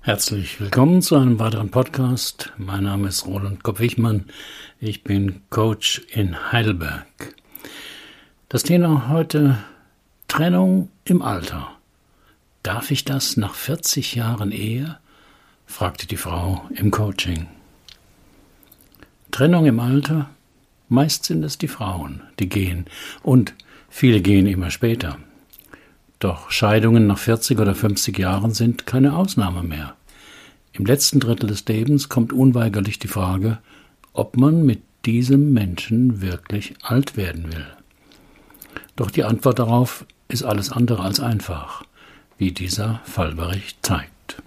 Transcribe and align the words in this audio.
Herzlich 0.00 0.60
willkommen 0.60 1.02
zu 1.02 1.16
einem 1.16 1.40
weiteren 1.40 1.70
Podcast. 1.70 2.52
Mein 2.56 2.84
Name 2.84 3.08
ist 3.08 3.26
Roland 3.26 3.64
Kopp-Wichmann. 3.64 4.26
Ich 4.78 5.02
bin 5.02 5.42
Coach 5.50 6.02
in 6.12 6.52
Heidelberg. 6.52 7.34
Das 8.48 8.62
Thema 8.62 9.08
heute 9.08 9.58
Trennung 10.28 10.88
im 11.04 11.20
Alter. 11.20 11.72
Darf 12.62 12.92
ich 12.92 13.04
das 13.04 13.36
nach 13.36 13.54
40 13.54 14.14
Jahren 14.14 14.52
Ehe? 14.52 14.98
fragte 15.66 16.06
die 16.06 16.16
Frau 16.16 16.64
im 16.74 16.92
Coaching. 16.92 17.48
Trennung 19.32 19.66
im 19.66 19.80
Alter? 19.80 20.30
Meist 20.88 21.24
sind 21.24 21.42
es 21.42 21.58
die 21.58 21.68
Frauen, 21.68 22.22
die 22.38 22.48
gehen. 22.48 22.86
Und 23.22 23.52
viele 23.90 24.22
gehen 24.22 24.46
immer 24.46 24.70
später. 24.70 25.18
Doch 26.18 26.50
Scheidungen 26.50 27.06
nach 27.06 27.18
40 27.18 27.58
oder 27.60 27.74
50 27.74 28.18
Jahren 28.18 28.52
sind 28.52 28.86
keine 28.86 29.16
Ausnahme 29.16 29.62
mehr. 29.62 29.94
Im 30.72 30.84
letzten 30.84 31.20
Drittel 31.20 31.48
des 31.48 31.64
Lebens 31.66 32.08
kommt 32.08 32.32
unweigerlich 32.32 32.98
die 32.98 33.08
Frage, 33.08 33.58
ob 34.12 34.36
man 34.36 34.66
mit 34.66 34.82
diesem 35.06 35.52
Menschen 35.52 36.20
wirklich 36.20 36.74
alt 36.82 37.16
werden 37.16 37.52
will. 37.52 37.66
Doch 38.96 39.10
die 39.10 39.24
Antwort 39.24 39.60
darauf 39.60 40.04
ist 40.26 40.42
alles 40.42 40.72
andere 40.72 41.02
als 41.02 41.20
einfach, 41.20 41.84
wie 42.36 42.50
dieser 42.52 43.00
Fallbericht 43.04 43.78
zeigt. 43.86 44.42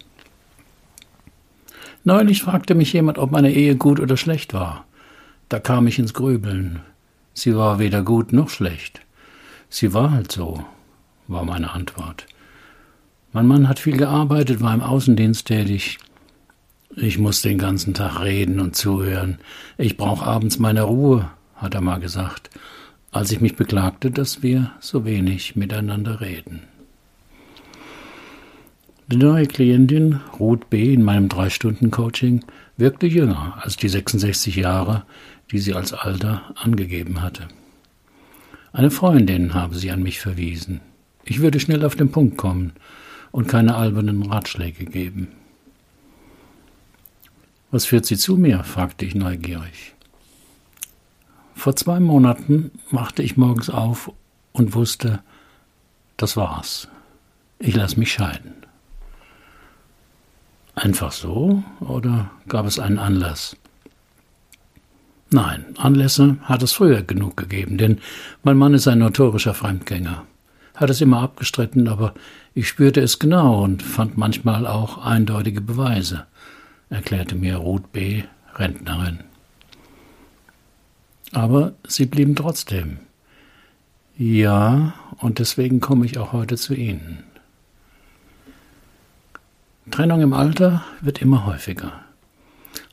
Neulich 2.04 2.42
fragte 2.42 2.76
mich 2.76 2.94
jemand, 2.94 3.18
ob 3.18 3.32
meine 3.32 3.54
Ehe 3.54 3.76
gut 3.76 4.00
oder 4.00 4.18
schlecht 4.18 4.54
war. 4.54 4.86
Da 5.50 5.60
kam 5.60 5.88
ich 5.88 6.00
ins 6.00 6.14
Grübeln. 6.14 6.82
Sie 7.34 7.56
war 7.56 7.80
weder 7.80 8.04
gut 8.04 8.34
noch 8.34 8.50
schlecht. 8.50 9.02
Sie 9.70 9.94
war 9.94 10.12
halt 10.12 10.32
so, 10.32 10.66
war 11.32 11.46
meine 11.46 11.72
Antwort. 11.72 12.26
Mein 13.34 13.48
Mann 13.48 13.70
hat 13.70 13.80
viel 13.80 13.98
gearbeitet, 13.98 14.62
war 14.62 14.74
im 14.74 14.82
Außendienst 14.82 15.48
tätig, 15.48 16.00
ich 16.98 17.18
muss 17.18 17.42
den 17.42 17.58
ganzen 17.58 17.94
Tag 17.94 18.20
reden 18.20 18.60
und 18.60 18.76
zuhören. 18.76 19.38
Ich 19.78 19.96
brauche 19.96 20.26
abends 20.26 20.60
meine 20.60 20.84
Ruhe, 20.84 21.30
hat 21.56 21.74
er 21.74 21.80
mal 21.80 22.00
gesagt, 22.00 22.50
als 23.12 23.32
ich 23.32 23.40
mich 23.40 23.56
beklagte, 23.56 24.12
dass 24.12 24.44
wir 24.44 24.72
so 24.82 25.06
wenig 25.06 25.56
miteinander 25.56 26.20
reden. 26.20 26.64
Die 29.08 29.16
neue 29.18 29.46
Klientin, 29.46 30.20
Ruth 30.38 30.70
B. 30.70 30.94
in 30.94 31.04
meinem 31.04 31.30
Drei-Stunden-Coaching, 31.30 32.44
wirkte 32.76 33.08
jünger 33.08 33.58
als 33.62 33.78
die 33.78 33.90
66 33.90 34.58
Jahre, 34.58 35.04
die 35.52 35.60
sie 35.60 35.74
als 35.74 35.94
Alter 35.94 36.54
angegeben 36.56 37.22
hatte. 37.22 37.48
Eine 38.74 38.92
Freundin 38.92 39.54
habe 39.54 39.76
sie 39.76 39.92
an 39.92 40.04
mich 40.04 40.20
verwiesen. 40.20 40.82
Ich 41.24 41.42
würde 41.42 41.60
schnell 41.60 41.86
auf 41.86 41.96
den 41.96 42.12
Punkt 42.12 42.38
kommen 42.38 42.74
und 43.32 43.48
keine 43.48 43.76
albernen 43.76 44.24
Ratschläge 44.24 44.86
geben. 44.86 45.30
Was 47.72 47.86
führt 47.86 48.06
Sie 48.06 48.18
zu 48.18 48.38
mir? 48.38 48.64
fragte 48.64 49.06
ich 49.06 49.16
neugierig. 49.16 49.94
Vor 51.56 51.76
zwei 51.76 52.00
Monaten 52.00 52.72
machte 52.90 53.24
ich 53.24 53.38
morgens 53.38 53.70
auf 53.70 54.12
und 54.52 54.74
wusste, 54.74 55.22
das 56.18 56.36
war's. 56.36 56.88
Ich 57.60 57.76
lasse 57.76 58.00
mich 58.00 58.12
scheiden. 58.12 58.54
Einfach 60.76 61.12
so 61.12 61.64
oder 61.80 62.32
gab 62.48 62.66
es 62.66 62.80
einen 62.80 63.00
Anlass? 63.00 63.56
Nein, 65.30 65.66
Anlässe 65.78 66.38
hat 66.42 66.64
es 66.64 66.74
früher 66.74 67.04
genug 67.04 67.38
gegeben, 67.38 67.78
denn 67.78 68.00
mein 68.44 68.58
Mann 68.58 68.74
ist 68.74 68.88
ein 68.88 69.00
notorischer 69.00 69.54
Fremdgänger. 69.54 70.26
Hat 70.82 70.90
es 70.90 71.00
immer 71.00 71.22
abgestritten, 71.22 71.88
aber 71.88 72.16
ich 72.56 72.68
spürte 72.68 73.00
es 73.00 73.20
genau 73.20 73.64
und 73.64 73.84
fand 73.84 74.18
manchmal 74.18 74.68
auch 74.68 74.98
eindeutige 75.06 75.62
Beweise 75.62 76.26
erklärte 76.90 77.36
mir 77.36 77.58
Ruth 77.58 77.92
B., 77.92 78.24
Rentnerin. 78.56 79.20
Aber 81.32 81.74
sie 81.88 82.06
blieben 82.06 82.36
trotzdem. 82.36 82.98
Ja, 84.18 84.94
und 85.18 85.40
deswegen 85.40 85.80
komme 85.80 86.06
ich 86.06 86.18
auch 86.18 86.34
heute 86.34 86.58
zu 86.58 86.74
Ihnen. 86.74 87.24
Trennung 89.90 90.22
im 90.22 90.34
Alter 90.34 90.84
wird 91.00 91.22
immer 91.22 91.46
häufiger. 91.46 91.94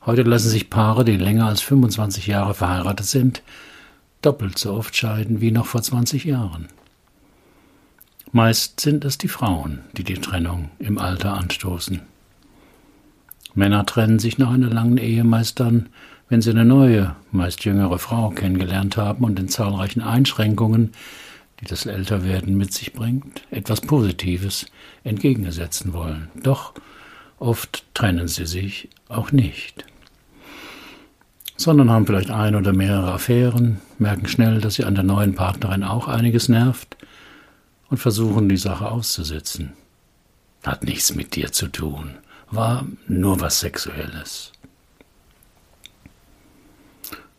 Heute 0.05 0.23
lassen 0.23 0.49
sich 0.49 0.69
Paare, 0.69 1.03
die 1.03 1.17
länger 1.17 1.47
als 1.47 1.61
25 1.61 2.27
Jahre 2.27 2.53
verheiratet 2.53 3.05
sind, 3.05 3.43
doppelt 4.21 4.57
so 4.57 4.73
oft 4.73 4.95
scheiden 4.95 5.41
wie 5.41 5.51
noch 5.51 5.65
vor 5.65 5.81
20 5.81 6.23
Jahren. 6.23 6.67
Meist 8.31 8.79
sind 8.79 9.05
es 9.05 9.17
die 9.17 9.27
Frauen, 9.27 9.79
die 9.97 10.03
die 10.03 10.21
Trennung 10.21 10.69
im 10.77 10.99
Alter 10.99 11.33
anstoßen. 11.33 12.01
Männer 13.55 13.87
trennen 13.87 14.19
sich 14.19 14.37
nach 14.37 14.51
einer 14.51 14.69
langen 14.69 14.97
Ehe 14.97 15.23
meist 15.23 15.59
dann, 15.59 15.89
wenn 16.29 16.43
sie 16.43 16.51
eine 16.51 16.63
neue, 16.63 17.15
meist 17.31 17.65
jüngere 17.65 17.97
Frau 17.97 18.29
kennengelernt 18.29 18.97
haben 18.97 19.23
und 19.23 19.39
den 19.39 19.49
zahlreichen 19.49 20.01
Einschränkungen, 20.01 20.91
die 21.59 21.65
das 21.65 21.87
Älterwerden 21.87 22.55
mit 22.55 22.71
sich 22.71 22.93
bringt, 22.93 23.41
etwas 23.49 23.81
Positives 23.81 24.67
entgegensetzen 25.03 25.93
wollen. 25.93 26.29
Doch 26.43 26.75
oft 27.39 27.83
trennen 27.95 28.27
sie 28.27 28.45
sich 28.45 28.89
auch 29.07 29.31
nicht, 29.31 29.85
sondern 31.57 31.89
haben 31.89 32.05
vielleicht 32.05 32.29
ein 32.29 32.53
oder 32.53 32.73
mehrere 32.73 33.11
Affären, 33.11 33.81
merken 33.97 34.27
schnell, 34.27 34.61
dass 34.61 34.75
sie 34.75 34.83
an 34.83 34.93
der 34.93 35.03
neuen 35.03 35.33
Partnerin 35.33 35.83
auch 35.83 36.07
einiges 36.07 36.47
nervt 36.47 36.95
und 37.89 37.97
versuchen 37.97 38.49
die 38.49 38.57
Sache 38.57 38.89
auszusitzen. 38.89 39.73
Hat 40.63 40.83
nichts 40.83 41.15
mit 41.15 41.35
dir 41.35 41.51
zu 41.51 41.67
tun 41.67 42.17
war 42.51 42.85
nur 43.07 43.39
was 43.39 43.59
Sexuelles. 43.59 44.51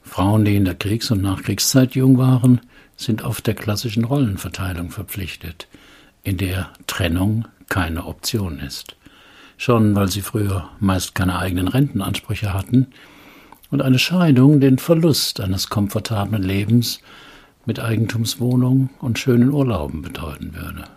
Frauen, 0.02 0.44
die 0.44 0.56
in 0.56 0.64
der 0.64 0.74
Kriegs- 0.74 1.10
und 1.10 1.22
Nachkriegszeit 1.22 1.94
jung 1.94 2.18
waren, 2.18 2.60
sind 2.96 3.22
oft 3.22 3.46
der 3.46 3.54
klassischen 3.54 4.04
Rollenverteilung 4.04 4.90
verpflichtet, 4.90 5.68
in 6.22 6.36
der 6.36 6.70
Trennung 6.86 7.46
keine 7.68 8.06
Option 8.06 8.58
ist. 8.58 8.96
Schon 9.56 9.94
weil 9.94 10.08
sie 10.08 10.22
früher 10.22 10.68
meist 10.80 11.14
keine 11.14 11.38
eigenen 11.38 11.68
Rentenansprüche 11.68 12.52
hatten 12.52 12.88
und 13.70 13.82
eine 13.82 13.98
Scheidung 13.98 14.60
den 14.60 14.78
Verlust 14.78 15.40
eines 15.40 15.68
komfortablen 15.68 16.42
Lebens 16.42 17.00
mit 17.70 17.78
Eigentumswohnung 17.78 18.90
und 18.98 19.20
schönen 19.20 19.52
Urlauben 19.52 20.02
bedeuten 20.02 20.56
würde. 20.56 20.88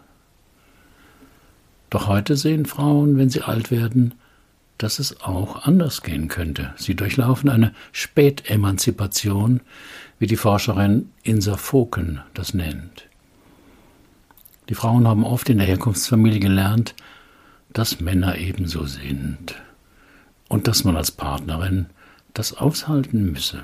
Doch 1.91 2.07
heute 2.07 2.35
sehen 2.35 2.65
Frauen, 2.65 3.15
wenn 3.15 3.29
sie 3.29 3.43
alt 3.43 3.69
werden, 3.69 4.15
dass 4.79 4.97
es 4.97 5.21
auch 5.21 5.67
anders 5.67 6.01
gehen 6.01 6.29
könnte. 6.29 6.73
Sie 6.75 6.95
durchlaufen 6.95 7.51
eine 7.51 7.75
Spätemanzipation, 7.91 9.61
wie 10.17 10.25
die 10.25 10.35
Forscherin 10.35 11.11
Insa 11.21 11.57
Foken 11.57 12.21
das 12.33 12.55
nennt. 12.55 13.07
Die 14.67 14.73
Frauen 14.73 15.07
haben 15.07 15.25
oft 15.25 15.47
in 15.49 15.59
der 15.59 15.67
Herkunftsfamilie 15.67 16.39
gelernt, 16.39 16.95
dass 17.71 17.99
Männer 17.99 18.39
ebenso 18.39 18.87
sind 18.87 19.61
und 20.49 20.67
dass 20.67 20.85
man 20.85 20.97
als 20.97 21.11
Partnerin 21.11 21.85
das 22.33 22.57
aushalten 22.57 23.31
müsse. 23.31 23.63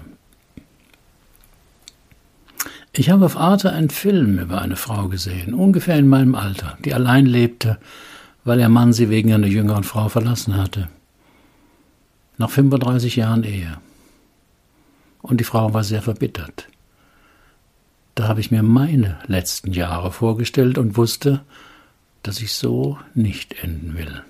Ich 2.91 3.09
habe 3.09 3.25
auf 3.25 3.38
Arte 3.38 3.72
einen 3.72 3.89
Film 3.89 4.39
über 4.39 4.61
eine 4.61 4.75
Frau 4.75 5.07
gesehen, 5.07 5.53
ungefähr 5.53 5.97
in 5.97 6.07
meinem 6.07 6.35
Alter, 6.35 6.77
die 6.83 6.94
allein 6.94 7.25
lebte 7.25 7.77
weil 8.44 8.59
ihr 8.59 8.69
Mann 8.69 8.94
sie 8.94 9.09
wegen 9.09 9.31
einer 9.31 9.47
jüngeren 9.47 9.83
Frau 9.83 10.09
verlassen 10.09 10.57
hatte. 10.57 10.89
Nach 12.38 12.50
35 12.50 13.16
Jahren 13.17 13.44
Ehe. 13.44 13.77
Und 15.22 15.39
die 15.39 15.44
Frau 15.44 15.73
war 15.73 15.83
sehr 15.83 16.01
verbittert. 16.01 16.67
Da 18.16 18.27
habe 18.27 18.39
ich 18.39 18.51
mir 18.51 18.63
meine 18.63 19.19
letzten 19.27 19.71
Jahre 19.71 20.11
vorgestellt 20.11 20.77
und 20.77 20.97
wusste, 20.97 21.41
dass 22.23 22.41
ich 22.41 22.53
so 22.53 22.97
nicht 23.13 23.63
enden 23.63 23.95
will. 23.95 24.23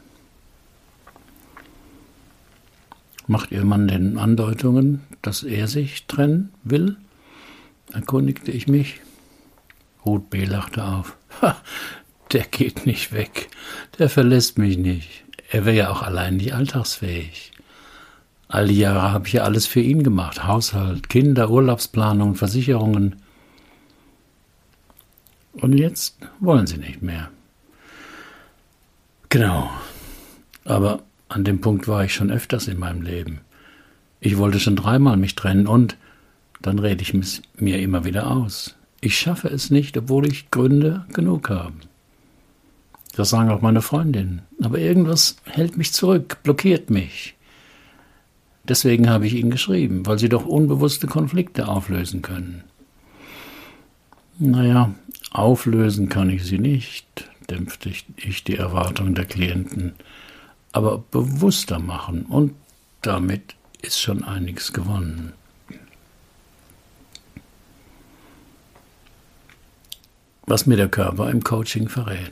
Macht 3.26 3.52
Ihr 3.52 3.64
Mann 3.64 3.88
denn 3.88 4.18
Andeutungen, 4.18 5.02
dass 5.22 5.44
er 5.44 5.68
sich 5.68 6.08
trennen 6.08 6.52
will? 6.64 6.98
Erkundigte 7.94 8.52
ich 8.52 8.68
mich. 8.68 9.02
Ruth 10.06 10.30
B. 10.30 10.46
lachte 10.46 10.84
auf. 10.84 11.18
Ha, 11.42 11.58
der 12.32 12.44
geht 12.44 12.86
nicht 12.86 13.12
weg. 13.12 13.50
Der 13.98 14.10
verlässt 14.10 14.58
mich 14.58 14.78
nicht. 14.78 15.24
Er 15.52 15.66
wäre 15.66 15.76
ja 15.76 15.90
auch 15.90 16.02
allein 16.02 16.38
nicht 16.38 16.54
alltagsfähig. 16.54 17.52
All 18.48 18.68
die 18.68 18.80
Jahre 18.80 19.12
habe 19.12 19.28
ich 19.28 19.34
ja 19.34 19.44
alles 19.44 19.68
für 19.68 19.80
ihn 19.80 20.04
gemacht. 20.04 20.46
Haushalt, 20.46 21.10
Kinder, 21.10 21.50
Urlaubsplanung, 21.50 22.36
Versicherungen. 22.36 23.18
Und 25.54 25.78
jetzt 25.78 26.18
wollen 26.40 26.68
sie 26.68 26.78
nicht 26.78 27.02
mehr. 27.02 27.30
Genau. 29.30 29.70
Aber 30.66 31.04
an 31.28 31.44
dem 31.44 31.62
Punkt 31.62 31.88
war 31.88 32.04
ich 32.04 32.14
schon 32.14 32.32
öfters 32.32 32.68
in 32.68 32.80
meinem 32.80 33.02
Leben. 33.02 33.42
Ich 34.20 34.38
wollte 34.38 34.60
schon 34.60 34.76
dreimal 34.76 35.18
mich 35.18 35.36
trennen 35.36 35.68
und 35.68 35.96
dann 36.62 36.80
rede 36.80 37.02
ich 37.02 37.14
mir 37.58 37.80
immer 37.80 38.06
wieder 38.06 38.32
aus. 38.32 38.76
Ich 39.02 39.18
schaffe 39.18 39.48
es 39.48 39.70
nicht, 39.70 39.98
obwohl 39.98 40.28
ich 40.28 40.52
Gründe 40.52 41.06
genug 41.14 41.50
habe. 41.50 41.74
Das 43.16 43.30
sagen 43.30 43.50
auch 43.50 43.62
meine 43.62 43.82
Freundinnen. 43.82 44.42
Aber 44.62 44.80
irgendwas 44.80 45.38
hält 45.46 45.78
mich 45.78 45.94
zurück, 45.94 46.38
blockiert 46.44 46.90
mich. 46.90 47.36
Deswegen 48.64 49.10
habe 49.10 49.26
ich 49.26 49.34
Ihnen 49.34 49.52
geschrieben, 49.52 50.06
weil 50.06 50.20
Sie 50.20 50.30
doch 50.30 50.46
unbewusste 50.46 51.08
Konflikte 51.08 51.68
auflösen 51.68 52.22
können. 52.22 52.64
Naja, 54.38 54.94
auflösen 55.32 56.08
kann 56.08 56.30
ich 56.30 56.46
sie 56.46 56.60
nicht, 56.60 57.30
dämpfte 57.50 57.92
ich 58.16 58.44
die 58.46 58.56
Erwartung 58.56 59.14
der 59.14 59.26
Klienten, 59.26 59.94
aber 60.72 61.04
bewusster 61.12 61.80
machen 61.80 62.24
und 62.24 62.54
damit 63.02 63.56
ist 63.82 64.00
schon 64.00 64.24
einiges 64.24 64.72
gewonnen. 64.72 65.34
Was 70.50 70.66
mir 70.66 70.78
der 70.78 70.90
Körper 70.90 71.30
im 71.30 71.44
Coaching 71.44 71.90
verrät. 71.90 72.32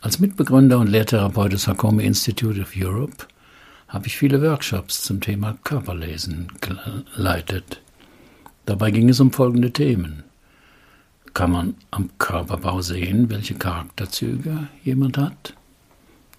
Als 0.00 0.18
Mitbegründer 0.18 0.80
und 0.80 0.88
Lehrtherapeut 0.88 1.52
des 1.52 1.68
Hakomi 1.68 2.02
Institute 2.04 2.60
of 2.60 2.72
Europe 2.76 3.28
habe 3.86 4.08
ich 4.08 4.16
viele 4.16 4.42
Workshops 4.42 5.04
zum 5.04 5.20
Thema 5.20 5.56
Körperlesen 5.62 6.48
geleitet. 6.60 7.80
Dabei 8.66 8.90
ging 8.90 9.08
es 9.10 9.20
um 9.20 9.30
folgende 9.30 9.70
Themen. 9.70 10.24
Kann 11.34 11.52
man 11.52 11.76
am 11.92 12.10
Körperbau 12.18 12.82
sehen, 12.82 13.30
welche 13.30 13.54
Charakterzüge 13.54 14.66
jemand 14.82 15.18
hat? 15.18 15.54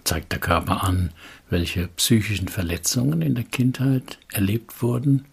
Zeigt 0.04 0.30
der 0.32 0.40
Körper 0.40 0.84
an, 0.84 1.12
welche 1.48 1.88
psychischen 1.88 2.48
Verletzungen 2.48 3.22
in 3.22 3.34
der 3.34 3.44
Kindheit 3.44 4.18
erlebt 4.30 4.82
wurden? 4.82 5.24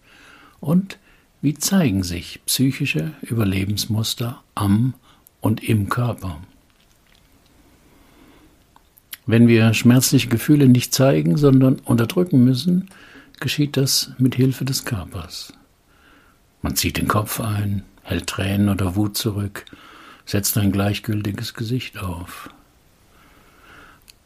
Und 0.58 0.96
wie 1.42 1.54
zeigen 1.54 2.02
sich 2.02 2.40
psychische 2.44 3.12
Überlebensmuster 3.22 4.42
am 4.54 4.94
und 5.40 5.62
im 5.64 5.88
Körper? 5.88 6.38
Wenn 9.26 9.48
wir 9.48 9.72
schmerzliche 9.72 10.28
Gefühle 10.28 10.68
nicht 10.68 10.92
zeigen, 10.92 11.36
sondern 11.36 11.78
unterdrücken 11.78 12.44
müssen, 12.44 12.88
geschieht 13.38 13.76
das 13.76 14.12
mit 14.18 14.34
Hilfe 14.34 14.64
des 14.64 14.84
Körpers. 14.84 15.54
Man 16.62 16.76
zieht 16.76 16.98
den 16.98 17.08
Kopf 17.08 17.40
ein, 17.40 17.84
hält 18.02 18.26
Tränen 18.26 18.68
oder 18.68 18.96
Wut 18.96 19.16
zurück, 19.16 19.64
setzt 20.26 20.58
ein 20.58 20.72
gleichgültiges 20.72 21.54
Gesicht 21.54 21.98
auf. 21.98 22.50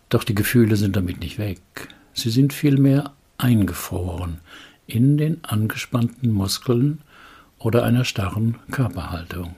Doch 0.08 0.24
die 0.24 0.34
Gefühle 0.34 0.76
sind 0.76 0.96
damit 0.96 1.20
nicht 1.20 1.38
weg. 1.38 1.60
Sie 2.12 2.30
sind 2.30 2.52
vielmehr 2.52 3.12
eingefroren 3.38 4.40
in 4.86 5.16
den 5.16 5.44
angespannten 5.44 6.30
Muskeln 6.30 7.00
oder 7.64 7.82
einer 7.82 8.04
starren 8.04 8.56
Körperhaltung. 8.70 9.54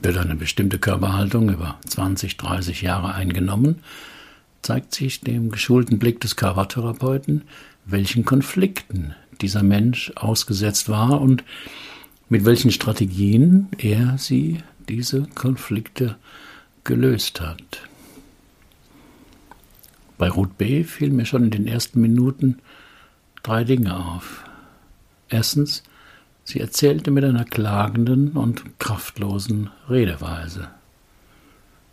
Wird 0.00 0.16
eine 0.16 0.34
bestimmte 0.34 0.78
Körperhaltung 0.78 1.50
über 1.50 1.78
20, 1.86 2.38
30 2.38 2.82
Jahre 2.82 3.14
eingenommen, 3.14 3.82
zeigt 4.62 4.94
sich 4.94 5.20
dem 5.20 5.50
geschulten 5.50 5.98
Blick 5.98 6.20
des 6.20 6.36
Körpertherapeuten, 6.36 7.42
welchen 7.84 8.24
Konflikten 8.24 9.14
dieser 9.42 9.62
Mensch 9.62 10.10
ausgesetzt 10.16 10.88
war 10.88 11.20
und 11.20 11.44
mit 12.30 12.46
welchen 12.46 12.70
Strategien 12.70 13.68
er 13.76 14.16
sie, 14.18 14.62
diese 14.88 15.24
Konflikte, 15.34 16.16
gelöst 16.82 17.42
hat. 17.42 17.82
Bei 20.16 20.30
Ruth 20.30 20.56
B. 20.56 20.82
fiel 20.82 21.10
mir 21.10 21.26
schon 21.26 21.44
in 21.44 21.50
den 21.50 21.66
ersten 21.66 22.00
Minuten 22.00 22.58
drei 23.42 23.64
Dinge 23.64 23.94
auf. 23.96 24.45
Erstens, 25.28 25.82
sie 26.44 26.60
erzählte 26.60 27.10
mit 27.10 27.24
einer 27.24 27.44
klagenden 27.44 28.32
und 28.32 28.78
kraftlosen 28.78 29.70
Redeweise. 29.88 30.68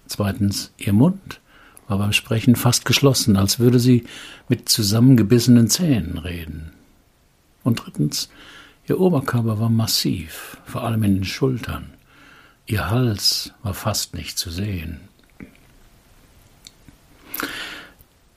Zweitens, 0.07 0.71
ihr 0.77 0.93
Mund 0.93 1.39
war 1.87 1.97
beim 1.97 2.13
Sprechen 2.13 2.55
fast 2.55 2.85
geschlossen, 2.85 3.35
als 3.35 3.59
würde 3.59 3.79
sie 3.79 4.05
mit 4.47 4.69
zusammengebissenen 4.69 5.69
Zähnen 5.69 6.17
reden. 6.17 6.71
Und 7.63 7.83
drittens, 7.83 8.29
ihr 8.87 8.99
Oberkörper 8.99 9.59
war 9.59 9.69
massiv, 9.69 10.57
vor 10.65 10.83
allem 10.83 11.03
in 11.03 11.15
den 11.15 11.25
Schultern. 11.25 11.93
Ihr 12.65 12.89
Hals 12.89 13.53
war 13.63 13.73
fast 13.73 14.13
nicht 14.13 14.37
zu 14.37 14.49
sehen. 14.49 15.01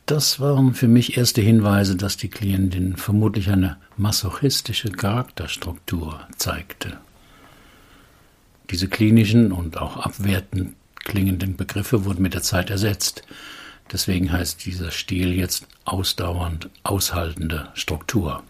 Das 0.06 0.38
waren 0.38 0.72
für 0.74 0.86
mich 0.86 1.16
erste 1.16 1.40
Hinweise, 1.40 1.96
dass 1.96 2.16
die 2.16 2.28
Klientin 2.28 2.96
vermutlich 2.96 3.50
eine 3.50 3.76
masochistische 3.96 4.90
Charakterstruktur 4.92 6.20
zeigte. 6.36 6.98
Diese 8.70 8.86
klinischen 8.86 9.50
und 9.50 9.78
auch 9.78 9.96
abwertend 9.96 10.76
klingenden 10.94 11.56
Begriffe 11.56 12.04
wurden 12.04 12.22
mit 12.22 12.34
der 12.34 12.42
Zeit 12.42 12.70
ersetzt. 12.70 13.22
Deswegen 13.92 14.30
heißt 14.30 14.64
dieser 14.64 14.92
Stil 14.92 15.34
jetzt 15.34 15.66
ausdauernd 15.84 16.70
aushaltende 16.84 17.68
Struktur. 17.74 18.44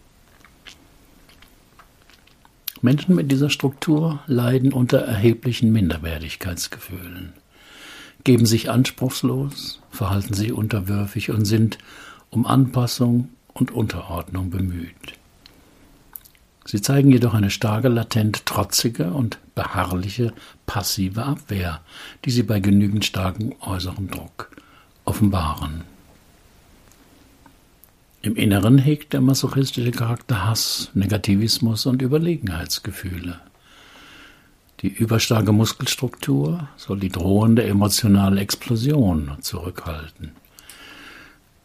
Menschen 2.83 3.15
mit 3.15 3.33
dieser 3.33 3.49
Struktur 3.49 4.21
leiden 4.27 4.75
unter 4.75 4.99
erheblichen 4.99 5.73
Minderwertigkeitsgefühlen, 5.73 7.33
geben 8.27 8.45
sich 8.45 8.71
anspruchslos, 8.71 9.79
verhalten 9.93 10.35
sich 10.35 10.53
unterwürfig 10.53 11.31
und 11.31 11.45
sind 11.45 11.79
um 12.29 12.45
Anpassung 12.45 13.29
und 13.55 13.71
Unterordnung 13.71 14.51
bemüht. 14.51 15.13
Sie 16.65 16.83
zeigen 16.83 17.13
jedoch 17.13 17.35
eine 17.35 17.51
starke, 17.51 17.87
latent 17.87 18.45
trotzige 18.45 19.13
und 19.13 19.39
beharrliche 19.55 20.33
passive 20.67 21.23
Abwehr, 21.23 21.81
die 22.25 22.33
sie 22.33 22.43
bei 22.43 22.59
genügend 22.59 23.05
starkem 23.05 23.55
äußeren 23.61 24.09
Druck 24.09 24.51
offenbaren. 25.05 25.85
Im 28.23 28.35
Inneren 28.35 28.79
hegt 28.79 29.13
der 29.13 29.21
masochistische 29.21 29.93
Charakter 29.93 30.45
Hass, 30.45 30.91
Negativismus 30.95 31.87
und 31.87 32.03
Überlegenheitsgefühle. 32.03 33.39
Die 34.87 34.93
überstarke 34.93 35.51
Muskelstruktur 35.51 36.69
soll 36.77 37.01
die 37.01 37.09
drohende 37.09 37.65
emotionale 37.65 38.41
Explosion 38.41 39.33
zurückhalten. 39.41 40.31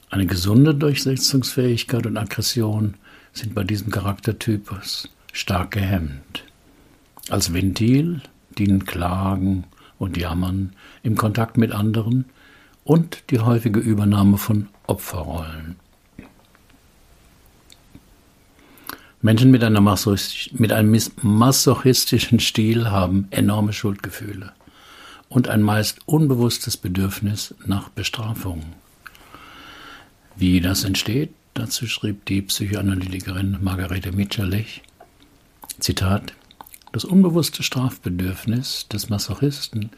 Eine 0.09 0.25
gesunde 0.25 0.73
Durchsetzungsfähigkeit 0.73 2.07
und 2.07 2.17
Aggression 2.17 2.95
sind 3.31 3.53
bei 3.53 3.63
diesem 3.63 3.91
Charaktertypus 3.91 5.07
stark 5.33 5.69
gehemmt. 5.69 6.45
Als 7.29 7.53
Ventil 7.53 8.21
dienen 8.57 8.87
Klagen 8.87 9.65
und 9.99 10.17
Jammern 10.17 10.73
im 11.03 11.15
Kontakt 11.15 11.59
mit 11.59 11.73
anderen 11.73 12.25
und 12.85 13.25
die 13.29 13.41
häufige 13.41 13.79
Übernahme 13.79 14.39
von 14.39 14.67
Opferrollen. 14.87 15.75
Menschen 19.23 19.51
mit, 19.51 19.61
mit, 20.53 20.71
einem 20.73 20.99
masochistischen 21.21 22.39
Stil 22.39 22.89
haben 22.89 23.27
enorme 23.29 23.71
Schuldgefühle 23.71 24.51
und 25.29 25.47
ein 25.47 25.61
meist 25.61 25.99
unbewusstes 26.07 26.75
Bedürfnis 26.75 27.53
nach 27.67 27.89
Bestrafung. 27.89 28.63
Wie 30.35 30.59
das 30.59 30.83
entsteht, 30.83 31.29
dazu 31.53 31.85
schrieb 31.85 32.25
die 32.25 32.41
Psychoanalytikerin 32.41 33.59
Margarete 33.61 34.11
Mitscherlich, 34.11 34.81
Zitat, 35.79 36.33
das 36.91 37.05
unbewusste 37.05 37.61
Strafbedürfnis 37.61 38.87
des 38.87 39.09
Masochisten, 39.09 39.91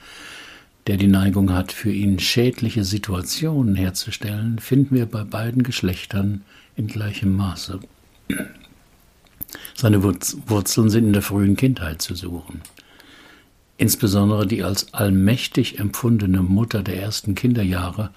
der 0.87 0.97
die 0.97 1.07
Neigung 1.07 1.53
hat, 1.53 1.71
für 1.71 1.93
ihn 1.93 2.19
schädliche 2.19 2.83
Situationen 2.83 3.75
herzustellen, 3.75 4.59
finden 4.59 4.95
wir 4.95 5.05
bei 5.05 5.23
beiden 5.23 5.63
Geschlechtern 5.63 6.43
in 6.75 6.87
gleichem 6.87 7.37
Maße. 7.37 7.79
Seine 9.75 10.03
Wurzeln 10.03 10.89
sind 10.89 11.07
in 11.07 11.13
der 11.13 11.21
frühen 11.21 11.55
Kindheit 11.55 12.01
zu 12.01 12.15
suchen. 12.15 12.61
Insbesondere 13.77 14.45
die 14.47 14.63
als 14.63 14.93
allmächtig 14.93 15.79
empfundene 15.79 16.41
Mutter 16.41 16.83
der 16.83 17.01
ersten 17.01 17.35
Kinderjahre 17.35 18.11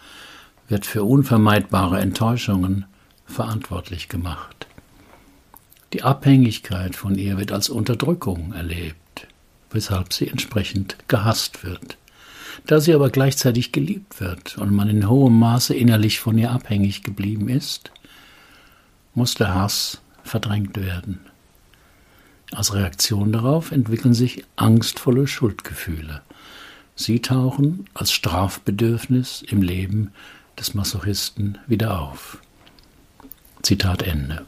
wird 0.68 0.86
für 0.86 1.04
unvermeidbare 1.04 2.00
Enttäuschungen 2.00 2.84
verantwortlich 3.24 4.08
gemacht. 4.08 4.66
Die 5.92 6.02
Abhängigkeit 6.02 6.96
von 6.96 7.16
ihr 7.16 7.38
wird 7.38 7.52
als 7.52 7.68
Unterdrückung 7.68 8.52
erlebt, 8.52 9.26
weshalb 9.70 10.12
sie 10.12 10.28
entsprechend 10.28 10.96
gehasst 11.08 11.64
wird. 11.64 11.96
Da 12.66 12.80
sie 12.80 12.94
aber 12.94 13.10
gleichzeitig 13.10 13.72
geliebt 13.72 14.20
wird 14.20 14.58
und 14.58 14.72
man 14.72 14.88
in 14.88 15.08
hohem 15.08 15.38
Maße 15.38 15.74
innerlich 15.74 16.20
von 16.20 16.36
ihr 16.38 16.50
abhängig 16.50 17.02
geblieben 17.02 17.48
ist, 17.48 17.90
muss 19.14 19.34
der 19.34 19.54
Hass 19.54 20.00
verdrängt 20.26 20.76
werden. 20.76 21.20
Als 22.52 22.74
Reaktion 22.74 23.32
darauf 23.32 23.72
entwickeln 23.72 24.14
sich 24.14 24.44
angstvolle 24.56 25.26
Schuldgefühle. 25.26 26.22
Sie 26.94 27.20
tauchen 27.20 27.86
als 27.94 28.12
Strafbedürfnis 28.12 29.42
im 29.42 29.62
Leben 29.62 30.12
des 30.58 30.74
Masochisten 30.74 31.58
wieder 31.66 32.00
auf. 32.00 32.38
Zitat 33.62 34.02
Ende. 34.02 34.44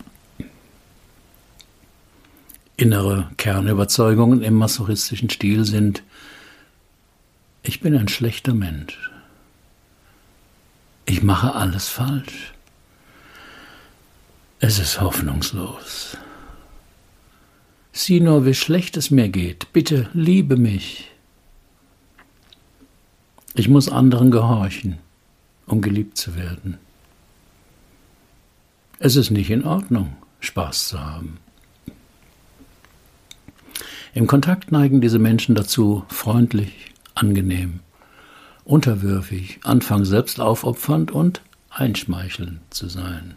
Innere 2.77 3.29
Kernüberzeugungen 3.37 4.43
im 4.43 4.55
masochistischen 4.55 5.29
Stil 5.29 5.65
sind 5.65 6.03
Ich 7.63 7.81
bin 7.81 7.97
ein 7.97 8.09
schlechter 8.09 8.55
Mensch. 8.55 9.11
Ich 11.05 11.23
mache 11.23 11.55
alles 11.55 11.89
falsch. 11.89 12.55
Es 14.61 14.81
ist 14.81 15.01
hoffnungslos. 15.01 16.17
Sieh 17.93 18.19
nur, 18.19 18.45
wie 18.45 18.55
schlecht 18.55 18.97
es 18.97 19.11
mir 19.11 19.29
geht. 19.29 19.73
Bitte 19.73 20.09
liebe 20.15 20.57
mich. 20.57 21.11
Ich 23.55 23.69
muss 23.69 23.89
anderen 23.89 24.33
gehorchen, 24.33 24.99
um 25.67 25.81
geliebt 25.81 26.17
zu 26.17 26.35
werden. 26.35 26.79
Es 28.99 29.15
ist 29.15 29.31
nicht 29.31 29.51
in 29.51 29.65
Ordnung, 29.65 30.17
Spaß 30.41 30.89
zu 30.89 31.01
haben. 31.01 31.39
Im 34.13 34.27
Kontakt 34.27 34.73
neigen 34.73 35.01
diese 35.01 35.21
Menschen 35.21 35.55
dazu, 35.55 36.05
freundlich, 36.09 36.93
angenehm, 37.15 37.79
unterwürfig, 38.65 39.61
anfangs 39.63 40.09
selbst 40.09 40.41
aufopfernd 40.41 41.13
und 41.13 41.43
einschmeichelnd 41.71 42.61
zu 42.71 42.89
sein. 42.89 43.37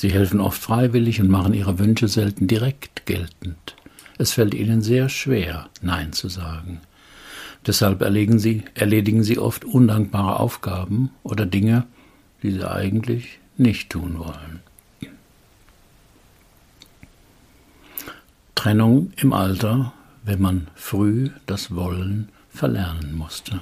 Sie 0.00 0.12
helfen 0.12 0.38
oft 0.38 0.62
freiwillig 0.62 1.20
und 1.20 1.28
machen 1.28 1.54
ihre 1.54 1.80
Wünsche 1.80 2.06
selten 2.06 2.46
direkt 2.46 3.04
geltend. 3.04 3.74
Es 4.16 4.30
fällt 4.30 4.54
ihnen 4.54 4.80
sehr 4.80 5.08
schwer, 5.08 5.70
Nein 5.82 6.12
zu 6.12 6.28
sagen. 6.28 6.80
Deshalb 7.66 8.00
erledigen 8.00 8.38
sie, 8.38 8.62
erledigen 8.74 9.24
sie 9.24 9.40
oft 9.40 9.64
undankbare 9.64 10.38
Aufgaben 10.38 11.10
oder 11.24 11.46
Dinge, 11.46 11.84
die 12.44 12.52
sie 12.52 12.70
eigentlich 12.70 13.40
nicht 13.56 13.90
tun 13.90 14.20
wollen. 14.20 14.60
Trennung 18.54 19.10
im 19.16 19.32
Alter, 19.32 19.92
wenn 20.22 20.40
man 20.40 20.68
früh 20.76 21.30
das 21.46 21.74
Wollen 21.74 22.28
verlernen 22.50 23.16
musste. 23.16 23.58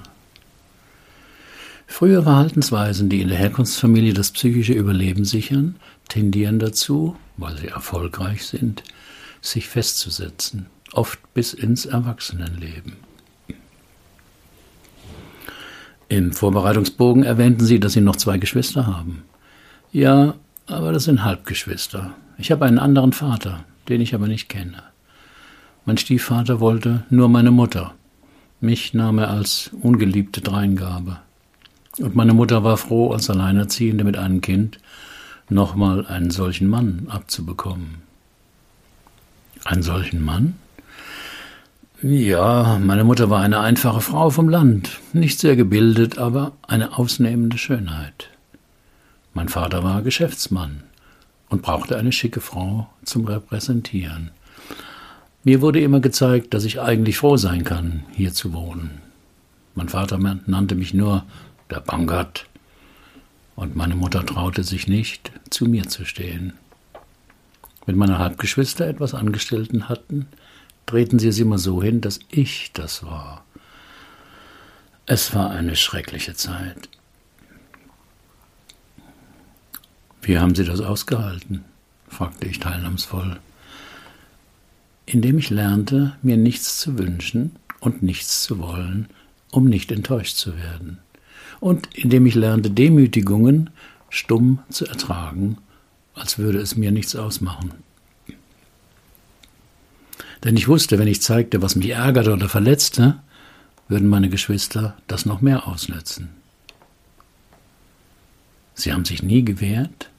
Frühe 1.87 2.23
Verhaltensweisen, 2.23 3.09
die 3.09 3.23
in 3.23 3.29
der 3.29 3.39
Herkunftsfamilie 3.39 4.13
das 4.13 4.33
psychische 4.33 4.75
Überleben 4.75 5.25
sichern, 5.25 5.77
tendieren 6.09 6.59
dazu, 6.59 7.17
weil 7.37 7.57
sie 7.57 7.69
erfolgreich 7.69 8.45
sind, 8.45 8.83
sich 9.41 9.69
festzusetzen, 9.69 10.67
oft 10.93 11.19
bis 11.33 11.53
ins 11.53 11.87
Erwachsenenleben. 11.87 12.95
Im 16.09 16.33
Vorbereitungsbogen 16.33 17.25
erwähnten 17.25 17.65
Sie, 17.65 17.81
dass 17.81 17.95
Sie 17.95 18.01
noch 18.01 18.17
zwei 18.17 18.39
Geschwister 18.39 18.87
haben. 18.87 19.25
Ja, 19.91 20.35
aber 20.67 20.93
das 20.93 21.05
sind 21.05 21.25
Halbgeschwister. 21.25 22.15
Ich 22.39 22.53
habe 22.53 22.65
einen 22.65 22.79
anderen 22.79 23.13
Vater, 23.13 23.65
den 23.89 24.01
ich 24.01 24.15
aber 24.15 24.29
nicht 24.29 24.49
kenne. 24.49 24.83
Mein 25.85 25.99
Stiefvater 25.99 26.61
wollte 26.61 27.05
nur 27.11 27.29
meine 27.29 27.51
Mutter. 27.51 27.95
Mich 28.61 28.95
nahm 28.95 29.19
er 29.19 29.31
als 29.31 29.71
ungeliebte 29.81 30.41
Dreingabe. 30.41 31.19
Und 31.99 32.15
meine 32.15 32.35
Mutter 32.35 32.63
war 32.63 32.77
froh, 32.77 33.13
als 33.13 33.31
Alleinerziehende 33.31 34.05
mit 34.05 34.17
einem 34.17 34.41
Kind 34.41 34.79
nochmal 35.49 36.07
einen 36.07 36.31
solchen 36.31 36.69
Mann 36.69 37.07
abzubekommen. 37.09 38.03
Einen 39.65 39.83
solchen 39.83 40.23
Mann? 40.23 40.55
Ja, 42.03 42.79
meine 42.79 43.05
Mutter 43.05 43.31
war 43.31 43.41
eine 43.41 43.61
einfache 43.61 44.03
Frau 44.03 44.29
vom 44.29 44.51
Land, 44.51 45.01
nicht 45.15 45.39
sehr 45.39 45.57
gebildet, 45.57 46.19
aber 46.19 46.53
eine 46.69 46.99
ausnehmende 46.99 47.57
Schönheit. 47.57 48.29
Mein 49.33 49.49
Vater 49.49 49.83
war 49.83 50.03
Geschäftsmann 50.03 50.83
und 51.49 51.63
brauchte 51.63 51.97
eine 51.97 52.13
schicke 52.13 52.41
Frau 52.41 52.89
zum 53.05 53.25
Repräsentieren. 53.25 54.31
Mir 55.43 55.63
wurde 55.63 55.81
immer 55.81 56.01
gezeigt, 56.01 56.53
dass 56.53 56.65
ich 56.65 56.81
eigentlich 56.81 57.19
froh 57.19 57.37
sein 57.39 57.65
kann, 57.65 58.05
hier 58.13 58.35
zu 58.35 58.53
wohnen. 58.53 59.01
Mein 59.75 59.89
Vater 59.89 60.19
nannte 60.19 60.75
mich 60.75 60.93
nur 60.93 61.25
der 61.71 61.81
Bangert, 61.81 62.47
und 63.57 63.75
meine 63.75 63.97
Mutter 63.97 64.25
traute 64.25 64.63
sich 64.63 64.87
nicht, 64.87 65.33
zu 65.49 65.65
mir 65.65 65.89
zu 65.89 66.05
stehen. 66.05 66.53
Wenn 67.87 67.97
meine 67.97 68.19
Halbgeschwister 68.19 68.87
etwas 68.87 69.15
Angestellten 69.15 69.89
hatten, 69.89 70.27
drehten 70.85 71.19
sie 71.19 71.29
es 71.29 71.39
immer 71.39 71.59
so 71.59 71.83
hin, 71.83 72.01
dass 72.03 72.21
ich 72.31 72.73
das 72.75 73.03
war. 73.03 73.45
Es 75.07 75.35
war 75.35 75.51
eine 75.51 75.75
schreckliche 75.75 76.35
Zeit. 76.35 76.89
Wie 80.21 80.39
haben 80.39 80.55
Sie 80.55 80.65
das 80.65 80.81
ausgehalten? 80.81 81.65
fragte 82.09 82.49
ich 82.49 82.59
teilnahmsvoll. 82.59 83.39
Indem 85.07 85.39
ich 85.39 85.51
lernte, 85.51 86.17
mir 86.23 86.37
nichts 86.37 86.79
zu 86.81 86.99
wünschen 86.99 87.55
und 87.79 88.03
nichts 88.03 88.43
zu 88.43 88.59
wollen, 88.59 89.09
um 89.53 89.67
nicht 89.67 89.93
enttäuscht 89.93 90.37
zu 90.37 90.57
werden 90.59 90.99
und 91.61 91.89
indem 91.95 92.27
ich 92.27 92.35
lernte, 92.35 92.71
Demütigungen 92.71 93.71
stumm 94.09 94.61
zu 94.71 94.87
ertragen, 94.87 95.59
als 96.15 96.39
würde 96.39 96.59
es 96.59 96.77
mir 96.77 96.93
nichts 96.93 97.17
ausmachen. 97.17 97.73
Denn 100.45 100.57
ich 100.57 100.69
wusste, 100.69 100.99
wenn 100.99 101.09
ich 101.09 101.23
zeigte, 101.23 101.63
was 101.63 101.77
mich 101.77 101.91
ärgerte 101.91 102.33
oder 102.33 102.49
verletzte, 102.49 103.19
würden 103.89 104.09
meine 104.09 104.29
Geschwister 104.29 104.97
das 105.07 105.27
noch 105.27 105.41
mehr 105.41 105.67
ausnützen. 105.67 106.29
Sie 108.75 108.93
haben 108.93 109.05
sich 109.05 109.23
nie 109.23 109.45
gewehrt? 109.45 110.11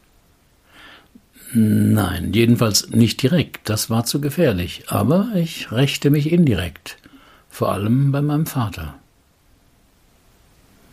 Nein, 1.54 2.34
jedenfalls 2.34 2.90
nicht 2.90 3.22
direkt, 3.22 3.70
das 3.70 3.90
war 3.90 4.04
zu 4.04 4.20
gefährlich, 4.20 4.86
aber 4.88 5.30
ich 5.36 5.72
rächte 5.72 6.10
mich 6.10 6.32
indirekt, 6.32 6.98
vor 7.50 7.72
allem 7.72 8.12
bei 8.12 8.22
meinem 8.22 8.46
Vater. 8.46 8.96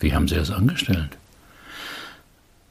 Wie 0.04 0.12
haben 0.12 0.28
Sie 0.28 0.34
es 0.34 0.50
angestellt? 0.50 1.16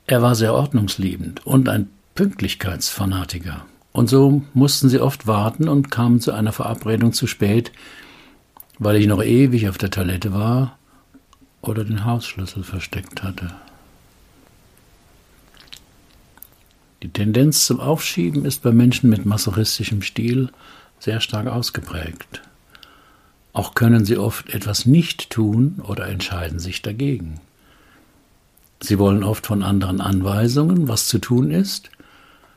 Er 0.05 0.21
war 0.21 0.35
sehr 0.35 0.53
ordnungsliebend 0.53 1.43
und 1.47 1.67
ein 1.67 1.89
Pünktlichkeitsfanatiker. 2.13 3.65
Und 3.91 4.07
so 4.07 4.43
mussten 4.53 4.87
sie 4.87 4.99
oft 4.99 5.25
warten 5.25 5.67
und 5.67 5.89
kamen 5.89 6.19
zu 6.19 6.31
einer 6.31 6.51
Verabredung 6.51 7.11
zu 7.11 7.25
spät, 7.25 7.71
weil 8.77 8.97
ich 8.97 9.07
noch 9.07 9.23
ewig 9.23 9.67
auf 9.67 9.79
der 9.79 9.89
Toilette 9.89 10.31
war 10.31 10.77
oder 11.63 11.83
den 11.83 12.05
Hausschlüssel 12.05 12.63
versteckt 12.63 13.23
hatte. 13.23 13.47
Die 17.01 17.09
Tendenz 17.09 17.65
zum 17.65 17.79
Aufschieben 17.79 18.45
ist 18.45 18.61
bei 18.61 18.71
Menschen 18.71 19.09
mit 19.09 19.25
masochistischem 19.25 20.03
Stil 20.03 20.51
sehr 20.99 21.19
stark 21.19 21.47
ausgeprägt. 21.47 22.43
Auch 23.53 23.75
können 23.75 24.03
sie 24.03 24.17
oft 24.17 24.49
etwas 24.49 24.85
nicht 24.87 25.29
tun 25.29 25.81
oder 25.87 26.07
entscheiden 26.07 26.59
sich 26.59 26.81
dagegen. 26.81 27.39
Sie 28.81 28.99
wollen 28.99 29.23
oft 29.23 29.45
von 29.45 29.63
anderen 29.63 30.01
Anweisungen, 30.01 30.87
was 30.87 31.07
zu 31.07 31.19
tun 31.19 31.51
ist, 31.51 31.89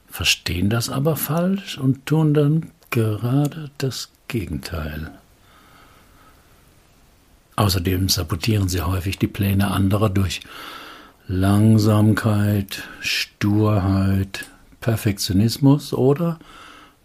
verstehen 0.09 0.71
das 0.71 0.89
aber 0.89 1.15
falsch 1.17 1.79
und 1.79 2.07
tun 2.07 2.35
dann 2.35 2.71
gerade 2.91 3.71
das 3.79 4.11
Gegenteil. 4.27 5.13
Außerdem 7.57 8.09
sabotieren 8.09 8.69
sie 8.69 8.83
häufig 8.83 9.19
die 9.19 9.29
Pläne 9.29 9.71
anderer 9.71 10.11
durch 10.11 10.41
Langsamkeit, 11.29 12.83
Sturheit, 13.01 14.47
Perfektionismus 14.81 15.93
oder 15.93 16.39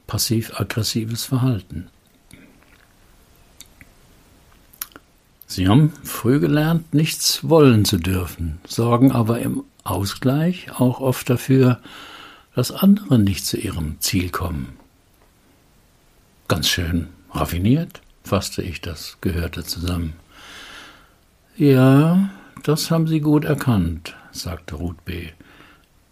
passiv-aggressives 0.07 1.25
Verhalten. 1.25 1.87
Sie 5.51 5.67
haben 5.67 5.91
früh 6.05 6.39
gelernt, 6.39 6.93
nichts 6.93 7.49
wollen 7.49 7.83
zu 7.83 7.97
dürfen, 7.97 8.61
sorgen 8.65 9.11
aber 9.11 9.39
im 9.39 9.65
Ausgleich 9.83 10.71
auch 10.79 11.01
oft 11.01 11.29
dafür, 11.29 11.81
dass 12.55 12.71
andere 12.71 13.19
nicht 13.19 13.45
zu 13.45 13.57
ihrem 13.57 13.97
Ziel 13.99 14.29
kommen. 14.29 14.77
Ganz 16.47 16.69
schön 16.69 17.09
raffiniert, 17.31 17.99
fasste 18.23 18.61
ich 18.61 18.79
das 18.79 19.17
Gehörte 19.19 19.65
zusammen. 19.65 20.13
Ja, 21.57 22.29
das 22.63 22.89
haben 22.89 23.07
Sie 23.07 23.19
gut 23.19 23.43
erkannt, 23.43 24.15
sagte 24.31 24.75
Ruth 24.75 25.03
B. 25.03 25.31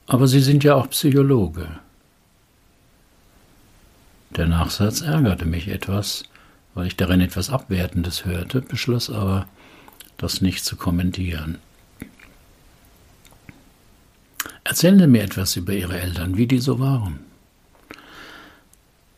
Aber 0.05 0.27
Sie 0.27 0.41
sind 0.41 0.65
ja 0.65 0.75
auch 0.75 0.89
Psychologe. 0.89 1.79
Der 4.31 4.47
Nachsatz 4.47 4.99
ärgerte 4.99 5.45
mich 5.45 5.69
etwas, 5.69 6.25
weil 6.73 6.87
ich 6.87 6.95
darin 6.95 7.21
etwas 7.21 7.49
Abwertendes 7.49 8.25
hörte, 8.25 8.61
beschloss 8.61 9.09
aber, 9.09 9.47
das 10.17 10.41
nicht 10.41 10.65
zu 10.65 10.75
kommentieren. 10.75 11.57
Erzählen 14.63 14.99
Sie 14.99 15.07
mir 15.07 15.23
etwas 15.23 15.55
über 15.55 15.73
Ihre 15.73 15.99
Eltern, 15.99 16.37
wie 16.37 16.47
die 16.47 16.59
so 16.59 16.79
waren. 16.79 17.19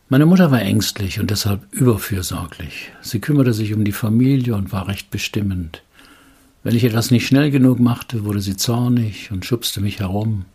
Meine 0.07 0.25
Mutter 0.25 0.51
war 0.51 0.61
ängstlich 0.61 1.19
und 1.19 1.31
deshalb 1.31 1.71
überfürsorglich. 1.71 2.91
Sie 3.01 3.19
kümmerte 3.19 3.53
sich 3.53 3.73
um 3.73 3.85
die 3.85 3.91
Familie 3.91 4.55
und 4.55 4.71
war 4.71 4.87
recht 4.87 5.09
bestimmend. 5.09 5.83
Wenn 6.63 6.75
ich 6.75 6.83
etwas 6.83 7.11
nicht 7.11 7.25
schnell 7.25 7.49
genug 7.49 7.79
machte, 7.79 8.25
wurde 8.25 8.41
sie 8.41 8.55
zornig 8.57 9.31
und 9.31 9.45
schubste 9.45 9.81
mich 9.81 9.99
herum. 9.99 10.45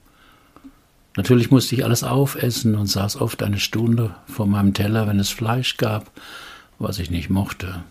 Natürlich 1.16 1.50
musste 1.50 1.74
ich 1.74 1.84
alles 1.84 2.04
aufessen 2.04 2.74
und 2.74 2.86
saß 2.86 3.16
oft 3.16 3.42
eine 3.42 3.58
Stunde 3.58 4.14
vor 4.26 4.46
meinem 4.46 4.74
Teller, 4.74 5.08
wenn 5.08 5.18
es 5.18 5.30
Fleisch 5.30 5.78
gab 5.78 6.12
was 6.78 6.98
ich 6.98 7.10
nicht 7.10 7.30
mochte. 7.30 7.82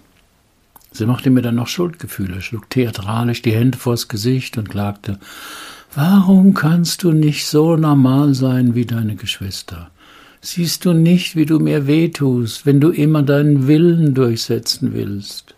Sie 0.91 1.05
machte 1.05 1.29
mir 1.29 1.41
dann 1.41 1.55
noch 1.55 1.67
Schuldgefühle, 1.67 2.41
schlug 2.41 2.69
theatralisch 2.69 3.41
die 3.41 3.53
Hände 3.53 3.77
vors 3.77 4.07
Gesicht 4.07 4.57
und 4.57 4.69
klagte, 4.69 5.19
Warum 5.93 6.53
kannst 6.53 7.03
du 7.03 7.11
nicht 7.11 7.47
so 7.47 7.77
normal 7.77 8.33
sein 8.33 8.75
wie 8.75 8.85
deine 8.85 9.15
Geschwister? 9.15 9.91
Siehst 10.41 10.85
du 10.85 10.93
nicht, 10.93 11.35
wie 11.35 11.45
du 11.45 11.59
mir 11.59 11.87
wehtust, 11.87 12.65
wenn 12.65 12.81
du 12.81 12.91
immer 12.91 13.23
deinen 13.23 13.67
Willen 13.67 14.13
durchsetzen 14.13 14.93
willst? 14.93 15.55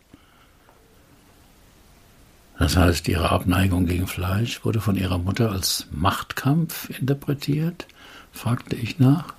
Das 2.59 2.75
heißt, 2.75 3.07
ihre 3.07 3.31
Abneigung 3.31 3.85
gegen 3.85 4.07
Fleisch 4.07 4.63
wurde 4.63 4.79
von 4.79 4.95
ihrer 4.95 5.17
Mutter 5.17 5.51
als 5.51 5.87
Machtkampf 5.91 6.89
interpretiert? 6.99 7.87
fragte 8.31 8.75
ich 8.75 8.99
nach. 8.99 9.33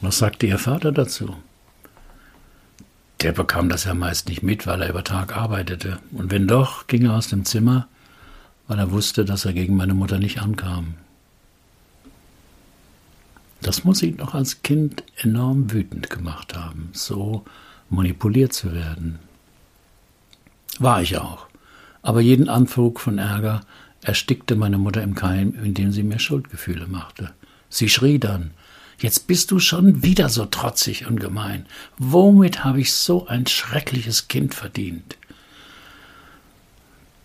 Was 0.00 0.18
sagte 0.18 0.46
Ihr 0.46 0.58
Vater 0.58 0.92
dazu? 0.92 1.36
Der 3.22 3.32
bekam 3.32 3.68
das 3.68 3.84
ja 3.84 3.94
meist 3.94 4.28
nicht 4.28 4.42
mit, 4.42 4.66
weil 4.66 4.82
er 4.82 4.90
über 4.90 5.04
Tag 5.04 5.36
arbeitete. 5.36 6.00
Und 6.10 6.32
wenn 6.32 6.48
doch, 6.48 6.88
ging 6.88 7.06
er 7.06 7.14
aus 7.14 7.28
dem 7.28 7.44
Zimmer, 7.44 7.86
weil 8.66 8.80
er 8.80 8.90
wusste, 8.90 9.24
dass 9.24 9.44
er 9.44 9.52
gegen 9.52 9.76
meine 9.76 9.94
Mutter 9.94 10.18
nicht 10.18 10.40
ankam. 10.40 10.94
Das 13.60 13.84
muss 13.84 14.02
ihn 14.02 14.16
doch 14.16 14.34
als 14.34 14.62
Kind 14.62 15.04
enorm 15.16 15.70
wütend 15.70 16.10
gemacht 16.10 16.56
haben, 16.56 16.90
so 16.92 17.44
manipuliert 17.90 18.52
zu 18.52 18.72
werden. 18.72 19.20
War 20.80 21.00
ich 21.00 21.16
auch. 21.16 21.46
Aber 22.02 22.20
jeden 22.20 22.48
Anflug 22.48 22.98
von 22.98 23.18
Ärger 23.18 23.60
erstickte 24.00 24.56
meine 24.56 24.78
Mutter 24.78 25.00
im 25.00 25.14
Keim, 25.14 25.54
indem 25.62 25.92
sie 25.92 26.02
mir 26.02 26.18
Schuldgefühle 26.18 26.88
machte. 26.88 27.30
Sie 27.68 27.88
schrie 27.88 28.18
dann, 28.18 28.50
Jetzt 29.02 29.26
bist 29.26 29.50
du 29.50 29.58
schon 29.58 30.04
wieder 30.04 30.28
so 30.28 30.46
trotzig 30.46 31.08
und 31.08 31.18
gemein. 31.18 31.66
Womit 31.98 32.62
habe 32.62 32.80
ich 32.80 32.92
so 32.92 33.26
ein 33.26 33.48
schreckliches 33.48 34.28
Kind 34.28 34.54
verdient? 34.54 35.16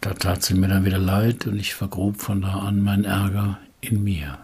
Da 0.01 0.15
tat 0.15 0.41
sie 0.41 0.55
mir 0.55 0.69
dann 0.69 0.85
wieder 0.85 0.97
leid 0.97 1.45
und 1.45 1.59
ich 1.59 1.75
vergrub 1.75 2.19
von 2.19 2.41
da 2.41 2.61
an 2.61 2.81
mein 2.81 3.05
Ärger 3.05 3.59
in 3.79 4.03
mir. 4.03 4.39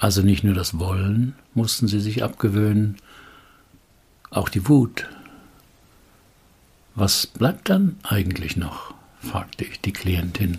Also 0.00 0.22
nicht 0.22 0.42
nur 0.42 0.54
das 0.54 0.80
Wollen 0.80 1.36
mussten 1.54 1.86
sie 1.86 2.00
sich 2.00 2.24
abgewöhnen, 2.24 2.96
auch 4.30 4.48
die 4.48 4.68
Wut. 4.68 5.06
Was 6.96 7.28
bleibt 7.28 7.68
dann 7.68 8.00
eigentlich 8.02 8.56
noch? 8.56 8.94
fragte 9.20 9.64
ich 9.64 9.80
die 9.80 9.92
Klientin 9.92 10.58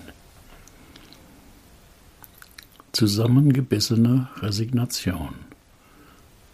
zusammengebissene 2.91 4.27
Resignation, 4.37 5.35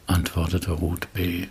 antwortete 0.07 0.71
Ruth 0.71 1.11
B. 1.13 1.47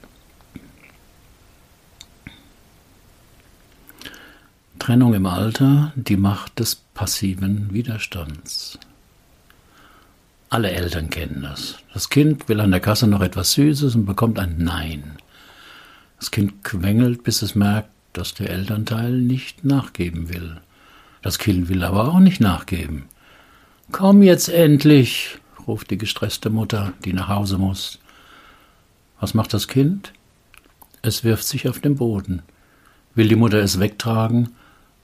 Trennung 4.79 5.14
im 5.14 5.26
Alter, 5.26 5.93
die 5.97 6.17
Macht 6.17 6.59
des 6.59 6.75
passiven 6.75 7.73
Widerstands. 7.73 8.79
Alle 10.50 10.71
Eltern 10.71 11.11
kennen 11.11 11.43
das. 11.43 11.79
Das 11.95 12.11
Kind 12.11 12.49
will 12.49 12.61
an 12.61 12.71
der 12.71 12.81
Kasse 12.81 13.07
noch 13.07 13.23
etwas 13.23 13.53
Süßes 13.53 13.95
und 13.95 14.05
bekommt 14.05 14.38
ein 14.38 14.57
Nein. 14.59 15.17
Das 16.19 16.31
Kind 16.31 16.62
quengelt, 16.62 17.25
bis 17.25 17.43
es 17.43 17.55
merkt, 17.55 17.88
dass 18.12 18.35
der 18.35 18.50
Elternteil 18.50 19.12
nicht 19.12 19.64
nachgeben 19.64 20.29
will. 20.29 20.61
Das 21.23 21.38
Kind 21.38 21.69
will 21.69 21.83
aber 21.83 22.09
auch 22.09 22.21
nicht 22.21 22.41
nachgeben. 22.41 23.05
Komm 23.93 24.23
jetzt 24.23 24.49
endlich, 24.49 25.38
ruft 25.67 25.91
die 25.91 25.99
gestresste 25.99 26.50
Mutter, 26.50 26.93
die 27.05 27.12
nach 27.12 27.29
Hause 27.29 27.59
muss. 27.59 27.99
Was 29.21 29.35
macht 29.35 29.55
das 29.55 29.69
Kind? 29.69 30.12
Es 31.03 31.23
wirft 31.25 31.45
sich 31.45 31.69
auf 31.69 31.81
den 31.81 31.97
Boden. 31.97 32.43
Will 33.14 33.29
die 33.29 33.37
Mutter 33.37 33.59
es 33.59 33.79
wegtragen, 33.79 34.55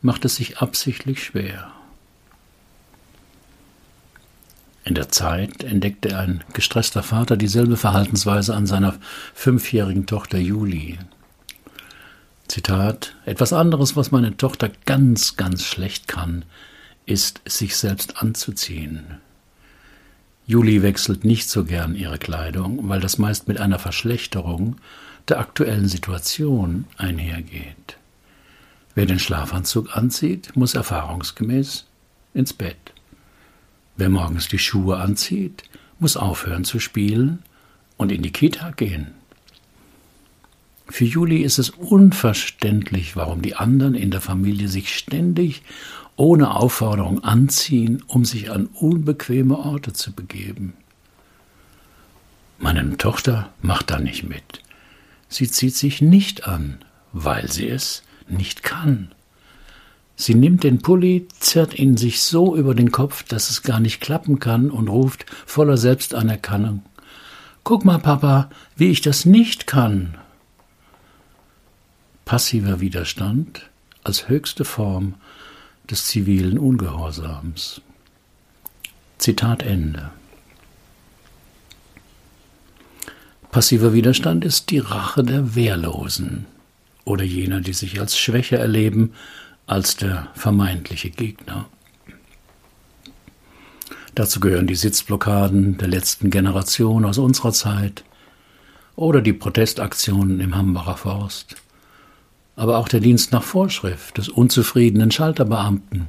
macht 0.03 0.25
es 0.25 0.37
sich 0.37 0.59
absichtlich 0.59 1.23
schwer. 1.23 1.71
In 4.85 4.95
der 4.95 5.11
Zeit 5.11 5.63
entdeckte 5.63 6.19
ein 6.19 6.43
gestresster 6.53 7.03
Vater 7.03 7.37
dieselbe 7.37 7.77
Verhaltensweise 7.77 8.55
an 8.55 8.67
seiner 8.67 8.95
fünfjährigen 9.35 10.07
Tochter 10.07 10.39
Julie. 10.39 10.99
Zitat: 12.49 13.15
Etwas 13.27 13.53
anderes, 13.53 13.95
was 13.95 14.11
meine 14.11 14.37
Tochter 14.37 14.71
ganz, 14.87 15.37
ganz 15.37 15.65
schlecht 15.65 16.09
kann, 16.09 16.45
ist, 17.11 17.41
sich 17.47 17.77
selbst 17.77 18.23
anzuziehen. 18.23 19.19
Julie 20.47 20.83
wechselt 20.83 21.25
nicht 21.25 21.49
so 21.49 21.65
gern 21.65 21.95
ihre 21.95 22.19
Kleidung, 22.19 22.89
weil 22.89 23.01
das 23.01 23.19
meist 23.19 23.49
mit 23.49 23.61
einer 23.61 23.79
Verschlechterung 23.79 24.77
der 25.29 25.39
aktuellen 25.39 25.89
Situation 25.89 26.87
einhergeht. 26.97 27.97
Wer 28.95 29.07
den 29.07 29.19
Schlafanzug 29.19 29.97
anzieht, 29.97 30.57
muss 30.57 30.75
erfahrungsgemäß 30.75 31.87
ins 32.35 32.53
Bett. 32.53 32.93
Wer 33.97 34.09
morgens 34.09 34.49
die 34.49 34.59
Schuhe 34.59 34.97
anzieht, 34.97 35.65
muss 35.99 36.17
aufhören 36.17 36.65
zu 36.65 36.81
spielen 36.81 37.41
und 37.97 38.11
in 38.11 38.23
die 38.23 38.33
Kita 38.33 38.71
gehen. 38.71 39.09
Für 40.89 41.05
Julie 41.05 41.45
ist 41.45 41.59
es 41.59 41.71
unverständlich, 41.71 43.15
warum 43.15 43.43
die 43.43 43.55
anderen 43.55 43.95
in 43.95 44.11
der 44.11 44.21
Familie 44.21 44.69
sich 44.69 44.97
ständig 44.97 45.63
ohne 46.17 46.55
Aufforderung 46.55 47.25
anziehen, 47.25 48.03
um 48.07 48.25
sich 48.25 48.51
an 48.51 48.67
unbequeme 48.67 49.59
Orte 49.59 49.93
zu 49.93 50.13
begeben. 50.13 50.75
Meine 52.59 52.97
Tochter 52.99 53.51
macht 53.63 53.91
da 53.91 53.99
nicht 53.99 54.29
mit. 54.29 54.63
Sie 55.29 55.51
zieht 55.51 55.75
sich 55.75 56.03
nicht 56.03 56.47
an, 56.47 56.79
weil 57.13 57.51
sie 57.51 57.69
es 57.69 58.03
nicht 58.29 58.63
kann. 58.63 59.13
Sie 60.17 60.35
nimmt 60.35 60.65
den 60.65 60.83
Pulli, 60.83 61.27
zerrt 61.39 61.79
ihn 61.79 61.97
sich 61.97 62.21
so 62.21 62.55
über 62.55 62.75
den 62.75 62.93
Kopf, 62.93 63.23
dass 63.23 63.49
es 63.49 63.63
gar 63.63 63.81
nicht 63.81 64.01
klappen 64.01 64.39
kann 64.39 64.71
und 64.71 64.89
ruft 64.89 65.25
voller 65.47 65.79
Selbstanerkennung 65.79 66.83
Guck 67.65 67.85
mal, 67.85 67.99
Papa, 67.99 68.51
wie 68.77 68.91
ich 68.91 69.01
das 69.01 69.25
nicht 69.25 69.67
kann. 69.67 70.17
Passiver 72.25 72.81
Widerstand 72.81 73.71
als 74.03 74.29
höchste 74.29 74.65
Form 74.65 75.15
des 75.91 76.07
zivilen 76.07 76.59
Ungehorsams. 76.59 77.81
Zitat 79.19 79.63
Ende. 79.63 80.11
Passiver 83.51 83.93
Widerstand 83.93 84.45
ist 84.45 84.71
die 84.71 84.79
Rache 84.79 85.25
der 85.25 85.55
Wehrlosen 85.57 86.47
oder 87.05 87.25
jener, 87.25 87.61
die 87.61 87.73
sich 87.73 87.99
als 88.01 88.17
schwächer 88.17 88.59
erleben 88.59 89.13
als 89.67 89.97
der 89.97 90.29
vermeintliche 90.35 91.11
Gegner. 91.11 91.69
Dazu 94.15 94.41
gehören 94.41 94.67
die 94.67 94.77
Sitzblockaden 94.77 95.79
der 95.79 95.89
letzten 95.89 96.31
Generation 96.31 97.05
aus 97.05 97.19
unserer 97.19 97.53
Zeit 97.53 98.05
oder 98.97 99.21
die 99.21 99.33
Protestaktionen 99.33 100.41
im 100.41 100.55
Hambacher 100.57 100.97
Forst 100.97 101.57
aber 102.61 102.77
auch 102.77 102.89
der 102.89 103.01
Dienst 103.01 103.33
nach 103.33 103.43
Vorschrift 103.43 104.19
des 104.19 104.29
unzufriedenen 104.29 105.11
Schalterbeamten 105.11 106.09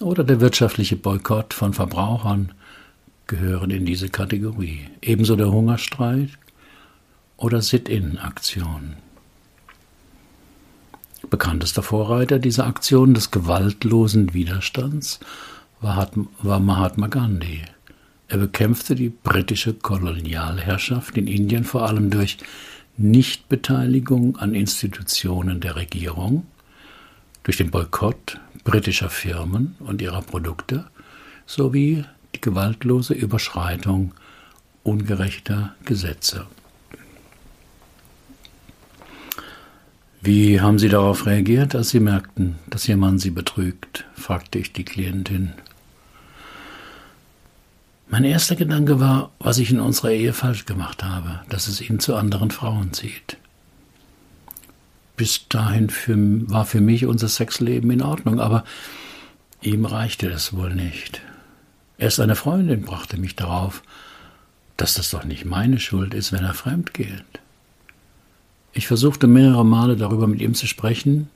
oder 0.00 0.22
der 0.22 0.38
wirtschaftliche 0.38 0.96
Boykott 0.96 1.54
von 1.54 1.72
Verbrauchern 1.72 2.52
gehören 3.26 3.70
in 3.70 3.86
diese 3.86 4.10
Kategorie. 4.10 4.80
Ebenso 5.00 5.34
der 5.34 5.50
Hungerstreik 5.50 6.28
oder 7.38 7.62
Sit-in-Aktion. 7.62 8.96
Bekanntester 11.30 11.82
Vorreiter 11.82 12.38
dieser 12.38 12.66
Aktion 12.66 13.14
des 13.14 13.30
gewaltlosen 13.30 14.34
Widerstands 14.34 15.20
war 15.80 16.10
Mahatma 16.42 17.06
Gandhi. 17.06 17.62
Er 18.28 18.36
bekämpfte 18.36 18.94
die 18.94 19.08
britische 19.08 19.72
Kolonialherrschaft 19.72 21.16
in 21.16 21.26
Indien 21.26 21.64
vor 21.64 21.88
allem 21.88 22.10
durch 22.10 22.36
Nichtbeteiligung 22.96 24.36
an 24.36 24.54
Institutionen 24.54 25.60
der 25.60 25.76
Regierung, 25.76 26.46
durch 27.42 27.56
den 27.56 27.70
Boykott 27.70 28.38
britischer 28.64 29.10
Firmen 29.10 29.74
und 29.80 30.02
ihrer 30.02 30.22
Produkte 30.22 30.84
sowie 31.46 32.04
die 32.34 32.40
gewaltlose 32.40 33.14
Überschreitung 33.14 34.14
ungerechter 34.82 35.74
Gesetze. 35.84 36.46
Wie 40.20 40.60
haben 40.60 40.78
Sie 40.78 40.88
darauf 40.88 41.26
reagiert, 41.26 41.74
als 41.74 41.90
Sie 41.90 41.98
merkten, 41.98 42.56
dass 42.68 42.88
Ihr 42.88 42.96
Mann 42.96 43.18
Sie 43.18 43.30
betrügt? 43.30 44.04
fragte 44.14 44.60
ich 44.60 44.72
die 44.72 44.84
Klientin. 44.84 45.52
Mein 48.12 48.24
erster 48.24 48.56
Gedanke 48.56 49.00
war, 49.00 49.30
was 49.38 49.56
ich 49.56 49.70
in 49.70 49.80
unserer 49.80 50.10
Ehe 50.10 50.34
falsch 50.34 50.66
gemacht 50.66 51.02
habe, 51.02 51.40
dass 51.48 51.66
es 51.66 51.80
ihn 51.80 51.98
zu 51.98 52.14
anderen 52.14 52.50
Frauen 52.50 52.92
zieht. 52.92 53.38
Bis 55.16 55.48
dahin 55.48 55.88
für, 55.88 56.14
war 56.50 56.66
für 56.66 56.82
mich 56.82 57.06
unser 57.06 57.28
Sexleben 57.28 57.90
in 57.90 58.02
Ordnung, 58.02 58.38
aber 58.38 58.64
ihm 59.62 59.86
reichte 59.86 60.28
es 60.28 60.54
wohl 60.54 60.74
nicht. 60.74 61.22
Erst 61.96 62.20
eine 62.20 62.34
Freundin 62.34 62.82
brachte 62.82 63.16
mich 63.16 63.34
darauf, 63.34 63.82
dass 64.76 64.92
das 64.92 65.08
doch 65.08 65.24
nicht 65.24 65.46
meine 65.46 65.80
Schuld 65.80 66.12
ist, 66.12 66.32
wenn 66.32 66.44
er 66.44 66.52
fremd 66.52 66.92
geht. 66.92 67.24
Ich 68.74 68.88
versuchte 68.88 69.26
mehrere 69.26 69.64
Male 69.64 69.96
darüber 69.96 70.26
mit 70.26 70.42
ihm 70.42 70.52
zu 70.52 70.66
sprechen, 70.66 71.30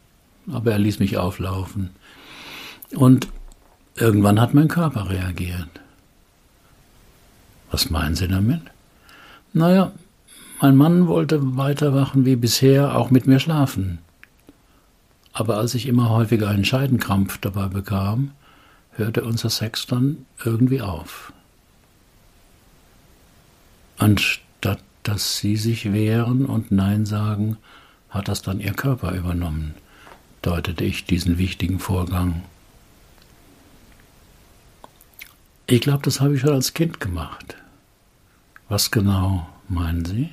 aber 0.53 0.73
er 0.73 0.79
ließ 0.79 0.99
mich 0.99 1.17
auflaufen. 1.17 1.89
Und 2.95 3.29
irgendwann 3.95 4.39
hat 4.39 4.53
mein 4.53 4.69
Körper 4.69 5.09
reagiert. 5.09 5.71
Was 7.77 7.91
meinen 7.91 8.15
Sie 8.15 8.27
damit? 8.27 8.63
Naja, 9.53 9.93
mein 10.63 10.77
Mann 10.77 11.09
wollte 11.09 11.59
weiterwachen 11.59 12.25
wie 12.25 12.35
bisher, 12.35 12.97
auch 12.97 13.11
mit 13.11 13.27
mir 13.27 13.39
schlafen. 13.39 13.99
Aber 15.35 15.59
als 15.59 15.75
ich 15.75 15.87
immer 15.87 16.09
häufiger 16.09 16.49
einen 16.49 16.65
Scheidenkrampf 16.65 17.37
dabei 17.37 17.67
bekam, 17.69 18.31
hörte 18.93 19.25
unser 19.25 19.51
Sex 19.51 19.87
dann 19.87 20.25
irgendwie 20.43 20.81
auf. 20.81 21.35
Anstatt 23.99 24.81
dass 25.03 25.37
Sie 25.37 25.57
sich 25.57 25.93
wehren 25.93 26.47
und 26.47 26.73
Nein 26.73 27.05
sagen, 27.05 27.59
hat 28.09 28.29
das 28.29 28.41
dann 28.41 28.59
Ihr 28.59 28.73
Körper 28.73 29.13
übernommen, 29.13 29.75
deutete 30.41 30.83
ich 30.83 31.05
diesen 31.05 31.37
wichtigen 31.37 31.79
Vorgang. 31.79 32.43
Ich 35.67 35.83
glaube, 35.83 36.05
das 36.05 36.23
habe 36.23 36.37
ich 36.37 36.41
schon 36.41 36.55
als 36.55 36.73
Kind 36.73 37.01
gemacht. 37.01 37.57
Was 38.69 38.91
genau 38.91 39.47
meinen 39.69 40.05
Sie? 40.05 40.31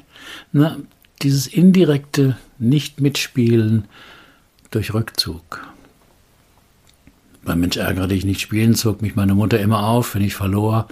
Na, 0.51 0.77
dieses 1.21 1.47
indirekte 1.47 2.37
Nicht-Mitspielen 2.57 3.85
durch 4.71 4.93
Rückzug. 4.93 5.65
Beim 7.43 7.59
Mensch 7.59 7.77
ärgere 7.77 8.07
dich 8.07 8.25
nicht 8.25 8.41
spielen 8.41 8.73
zog 8.75 9.01
mich 9.01 9.15
meine 9.15 9.35
Mutter 9.35 9.59
immer 9.59 9.87
auf, 9.87 10.15
wenn 10.15 10.23
ich 10.23 10.35
verlor 10.35 10.87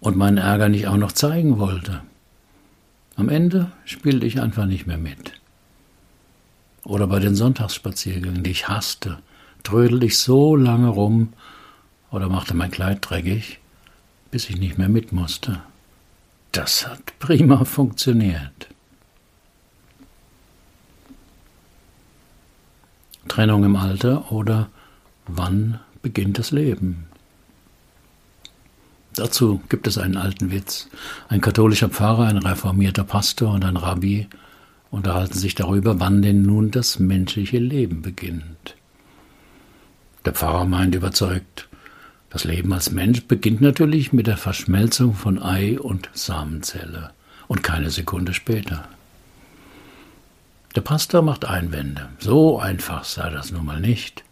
und 0.00 0.16
meinen 0.16 0.38
Ärger 0.38 0.68
nicht 0.68 0.86
auch 0.86 0.96
noch 0.96 1.12
zeigen 1.12 1.58
wollte. 1.58 2.02
Am 3.16 3.28
Ende 3.28 3.72
spielte 3.84 4.26
ich 4.26 4.40
einfach 4.40 4.66
nicht 4.66 4.86
mehr 4.86 4.98
mit. 4.98 5.32
Oder 6.84 7.06
bei 7.06 7.18
den 7.18 7.34
Sonntagsspaziergängen, 7.34 8.44
die 8.44 8.50
ich 8.50 8.68
hasste, 8.68 9.18
trödelte 9.64 10.06
ich 10.06 10.18
so 10.18 10.54
lange 10.54 10.88
rum 10.88 11.32
oder 12.10 12.28
machte 12.28 12.54
mein 12.54 12.70
Kleid 12.70 12.98
dreckig, 13.02 13.58
bis 14.30 14.48
ich 14.48 14.58
nicht 14.58 14.78
mehr 14.78 14.88
mit 14.88 15.12
musste. 15.12 15.60
Das 16.58 16.88
hat 16.88 17.16
prima 17.20 17.64
funktioniert. 17.64 18.66
Trennung 23.28 23.62
im 23.62 23.76
Alter 23.76 24.32
oder 24.32 24.68
wann 25.28 25.78
beginnt 26.02 26.36
das 26.36 26.50
Leben? 26.50 27.06
Dazu 29.14 29.60
gibt 29.68 29.86
es 29.86 29.98
einen 29.98 30.16
alten 30.16 30.50
Witz. 30.50 30.88
Ein 31.28 31.40
katholischer 31.40 31.90
Pfarrer, 31.90 32.26
ein 32.26 32.38
reformierter 32.38 33.04
Pastor 33.04 33.52
und 33.52 33.64
ein 33.64 33.76
Rabbi 33.76 34.26
unterhalten 34.90 35.38
sich 35.38 35.54
darüber, 35.54 36.00
wann 36.00 36.22
denn 36.22 36.42
nun 36.42 36.72
das 36.72 36.98
menschliche 36.98 37.58
Leben 37.58 38.02
beginnt. 38.02 38.74
Der 40.24 40.32
Pfarrer 40.32 40.64
meint 40.64 40.96
überzeugt, 40.96 41.67
das 42.30 42.44
Leben 42.44 42.72
als 42.72 42.90
Mensch 42.90 43.24
beginnt 43.24 43.60
natürlich 43.60 44.12
mit 44.12 44.26
der 44.26 44.36
Verschmelzung 44.36 45.14
von 45.14 45.42
Ei 45.42 45.80
und 45.80 46.10
Samenzelle 46.12 47.10
und 47.46 47.62
keine 47.62 47.90
Sekunde 47.90 48.34
später. 48.34 48.86
Der 50.74 50.82
Pastor 50.82 51.22
macht 51.22 51.46
Einwände. 51.46 52.08
So 52.18 52.60
einfach 52.60 53.04
sei 53.04 53.30
das 53.30 53.50
nun 53.50 53.64
mal 53.64 53.80
nicht. 53.80 54.24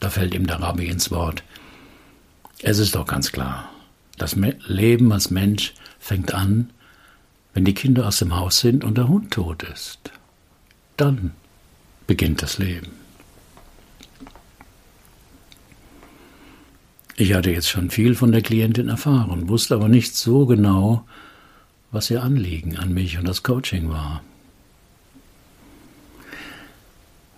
Da 0.00 0.10
fällt 0.10 0.34
ihm 0.34 0.46
der 0.46 0.60
Rabbi 0.60 0.86
ins 0.86 1.10
Wort. 1.10 1.42
Es 2.60 2.78
ist 2.78 2.94
doch 2.94 3.06
ganz 3.06 3.32
klar. 3.32 3.70
Das 4.18 4.36
Leben 4.66 5.12
als 5.12 5.30
Mensch 5.30 5.74
fängt 5.98 6.34
an, 6.34 6.70
wenn 7.54 7.64
die 7.64 7.74
Kinder 7.74 8.06
aus 8.06 8.18
dem 8.18 8.36
Haus 8.36 8.60
sind 8.60 8.84
und 8.84 8.98
der 8.98 9.08
Hund 9.08 9.32
tot 9.32 9.62
ist. 9.62 10.12
Dann 10.96 11.32
beginnt 12.06 12.42
das 12.42 12.58
Leben. 12.58 12.97
Ich 17.20 17.34
hatte 17.34 17.50
jetzt 17.50 17.68
schon 17.68 17.90
viel 17.90 18.14
von 18.14 18.30
der 18.30 18.42
Klientin 18.42 18.88
erfahren, 18.88 19.48
wusste 19.48 19.74
aber 19.74 19.88
nicht 19.88 20.14
so 20.14 20.46
genau, 20.46 21.04
was 21.90 22.12
ihr 22.12 22.22
Anliegen 22.22 22.76
an 22.76 22.94
mich 22.94 23.18
und 23.18 23.26
das 23.26 23.42
Coaching 23.42 23.88
war. 23.88 24.22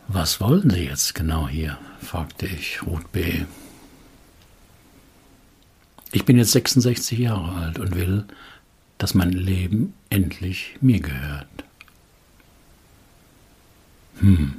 Was 0.06 0.38
wollen 0.38 0.68
Sie 0.68 0.84
jetzt 0.84 1.14
genau 1.14 1.48
hier? 1.48 1.78
fragte 2.02 2.44
ich 2.44 2.82
Ruth 2.82 3.10
B. 3.10 3.46
Ich 6.12 6.26
bin 6.26 6.36
jetzt 6.36 6.52
66 6.52 7.18
Jahre 7.18 7.54
alt 7.54 7.78
und 7.78 7.94
will, 7.94 8.26
dass 8.98 9.14
mein 9.14 9.32
Leben 9.32 9.94
endlich 10.10 10.76
mir 10.82 11.00
gehört. 11.00 11.46
Hm, 14.18 14.56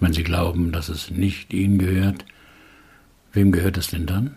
wenn 0.00 0.14
Sie 0.14 0.24
glauben, 0.24 0.72
dass 0.72 0.88
es 0.88 1.10
nicht 1.10 1.52
Ihnen 1.52 1.76
gehört, 1.76 2.24
wem 3.34 3.52
gehört 3.52 3.76
es 3.76 3.88
denn 3.88 4.06
dann? 4.06 4.34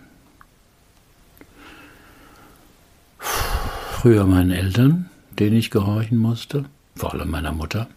Früher 3.20 4.26
meinen 4.26 4.52
Eltern, 4.52 5.10
denen 5.38 5.58
ich 5.58 5.72
gehorchen 5.72 6.18
musste, 6.18 6.66
vor 6.96 7.14
allem 7.14 7.30
meiner 7.30 7.52
Mutter. 7.52 7.88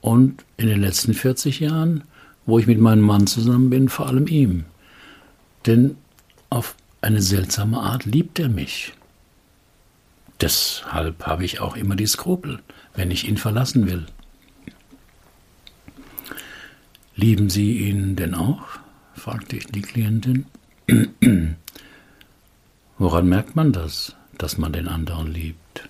Und 0.00 0.44
in 0.56 0.68
den 0.68 0.80
letzten 0.80 1.14
40 1.14 1.60
Jahren, 1.60 2.04
wo 2.46 2.58
ich 2.58 2.66
mit 2.66 2.78
meinem 2.78 3.02
Mann 3.02 3.26
zusammen 3.26 3.70
bin, 3.70 3.88
vor 3.88 4.06
allem 4.06 4.26
ihm. 4.26 4.64
Denn 5.66 5.96
auf 6.50 6.74
eine 7.00 7.22
seltsame 7.22 7.78
Art 7.78 8.04
liebt 8.04 8.38
er 8.38 8.48
mich. 8.48 8.92
Deshalb 10.40 11.26
habe 11.26 11.44
ich 11.44 11.60
auch 11.60 11.76
immer 11.76 11.96
die 11.96 12.06
Skrupel, 12.06 12.60
wenn 12.94 13.10
ich 13.10 13.28
ihn 13.28 13.36
verlassen 13.36 13.86
will. 13.86 14.06
Lieben 17.16 17.50
Sie 17.50 17.78
ihn 17.78 18.14
denn 18.14 18.34
auch? 18.34 18.62
fragte 19.14 19.56
ich 19.56 19.66
die 19.66 19.82
Klientin. 19.82 20.46
Woran 22.98 23.28
merkt 23.28 23.54
man 23.54 23.72
das, 23.72 24.16
dass 24.38 24.58
man 24.58 24.72
den 24.72 24.88
anderen 24.88 25.32
liebt? 25.32 25.88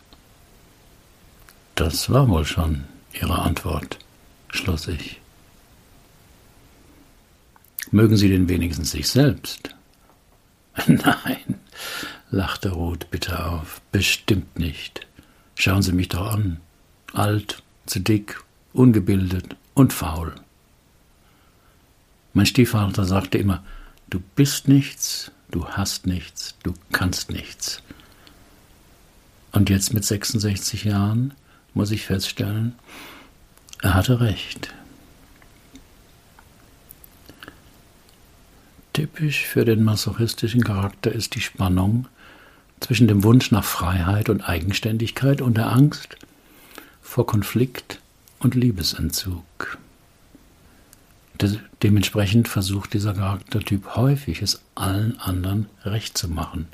Das 1.75 2.11
war 2.11 2.29
wohl 2.29 2.45
schon 2.45 2.85
Ihre 3.15 3.39
Antwort, 3.39 3.99
schloss 4.51 4.89
ich. 4.89 5.21
Mögen 7.91 8.19
Sie 8.19 8.29
denn 8.29 8.49
wenigstens 8.51 8.91
sich 8.91 9.09
selbst? 9.09 9.75
Nein, 10.87 11.59
lachte 12.31 12.73
Ruth 12.73 13.11
bitter 13.11 13.53
auf, 13.53 13.81
bestimmt 13.91 14.59
nicht. 14.59 15.07
Schauen 15.55 15.83
Sie 15.83 15.93
mich 15.93 16.09
doch 16.09 16.31
an. 16.33 16.61
Alt, 17.15 17.63
zu 17.87 18.01
dick, 18.01 18.43
ungebildet 18.75 19.57
und 19.73 19.95
faul. 19.95 20.35
Mein 22.35 22.45
Stiefvater 22.45 23.07
sagte 23.07 23.39
immer, 23.39 23.65
du 24.11 24.21
bist 24.37 24.69
nichts, 24.69 25.33
du 25.51 25.67
hast 25.67 26.07
nichts, 26.07 26.55
du 26.63 26.75
kannst 26.93 27.31
nichts. 27.31 27.83
Und 29.53 29.71
jetzt 29.71 29.95
mit 29.95 30.05
66 30.05 30.85
Jahren 30.85 31.35
muss 31.75 31.91
ich 31.91 32.05
feststellen, 32.05 32.75
er 33.83 33.95
hatte 33.95 34.21
recht. 34.21 34.75
Typisch 38.93 39.45
für 39.45 39.65
den 39.65 39.85
masochistischen 39.85 40.65
Charakter 40.65 41.13
ist 41.13 41.35
die 41.37 41.41
Spannung 41.41 42.09
zwischen 42.81 43.07
dem 43.07 43.23
Wunsch 43.23 43.51
nach 43.51 43.65
Freiheit 43.65 44.29
und 44.29 44.49
Eigenständigkeit 44.49 45.41
und 45.41 45.57
der 45.57 45.71
Angst 45.71 46.17
vor 47.01 47.27
Konflikt 47.27 48.01
und 48.41 48.55
Liebesentzug. 48.55 49.79
Dementsprechend 51.83 52.49
versucht 52.49 52.95
dieser 52.95 53.15
Charaktertyp 53.15 53.97
häufig, 53.97 54.43
es 54.43 54.61
allen 54.75 55.19
anderen 55.21 55.67
recht 55.85 56.17
zu 56.19 56.29
machen. 56.29 56.67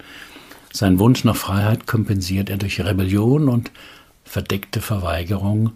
Sein 0.72 0.98
Wunsch 0.98 1.24
nach 1.24 1.37
Freiheit 1.37 1.87
kompensiert 1.87 2.50
er 2.50 2.57
durch 2.57 2.81
Rebellion 2.81 3.48
und 3.48 3.70
verdeckte 4.24 4.81
Verweigerung, 4.81 5.72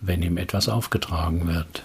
wenn 0.00 0.22
ihm 0.22 0.36
etwas 0.36 0.68
aufgetragen 0.68 1.48
wird. 1.48 1.82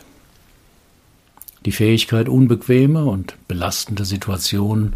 Die 1.66 1.72
Fähigkeit, 1.72 2.28
unbequeme 2.28 3.06
und 3.06 3.36
belastende 3.48 4.06
Situationen 4.06 4.96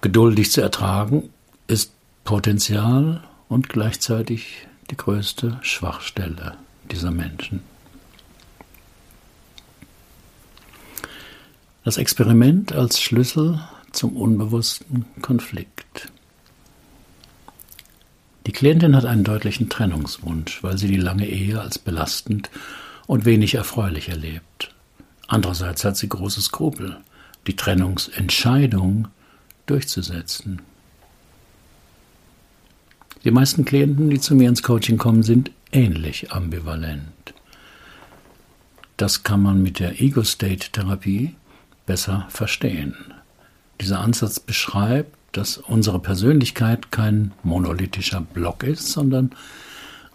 geduldig 0.00 0.50
zu 0.52 0.60
ertragen, 0.60 1.30
ist 1.68 1.92
Potenzial 2.24 3.22
und 3.48 3.68
gleichzeitig 3.68 4.66
die 4.90 4.96
größte 4.96 5.58
Schwachstelle 5.62 6.56
dieser 6.90 7.10
Menschen. 7.10 7.60
Das 11.86 11.98
Experiment 11.98 12.72
als 12.72 13.00
Schlüssel 13.00 13.60
zum 13.92 14.16
unbewussten 14.16 15.04
Konflikt. 15.22 16.10
Die 18.44 18.50
Klientin 18.50 18.96
hat 18.96 19.04
einen 19.04 19.22
deutlichen 19.22 19.68
Trennungswunsch, 19.68 20.64
weil 20.64 20.78
sie 20.78 20.88
die 20.88 20.96
lange 20.96 21.28
Ehe 21.28 21.60
als 21.60 21.78
belastend 21.78 22.50
und 23.06 23.24
wenig 23.24 23.54
erfreulich 23.54 24.08
erlebt. 24.08 24.74
Andererseits 25.28 25.84
hat 25.84 25.96
sie 25.96 26.08
große 26.08 26.42
Skrupel, 26.42 26.96
die 27.46 27.54
Trennungsentscheidung 27.54 29.06
durchzusetzen. 29.66 30.62
Die 33.22 33.30
meisten 33.30 33.64
Klienten, 33.64 34.10
die 34.10 34.18
zu 34.18 34.34
mir 34.34 34.48
ins 34.48 34.64
Coaching 34.64 34.98
kommen, 34.98 35.22
sind 35.22 35.52
ähnlich 35.70 36.32
ambivalent. 36.32 37.32
Das 38.96 39.22
kann 39.22 39.40
man 39.40 39.62
mit 39.62 39.78
der 39.78 40.00
Ego-State-Therapie 40.00 41.36
besser 41.86 42.26
verstehen. 42.28 42.94
Dieser 43.80 44.00
Ansatz 44.00 44.40
beschreibt, 44.40 45.16
dass 45.32 45.58
unsere 45.58 45.98
Persönlichkeit 45.98 46.90
kein 46.90 47.32
monolithischer 47.42 48.20
Block 48.20 48.62
ist, 48.62 48.88
sondern 48.88 49.30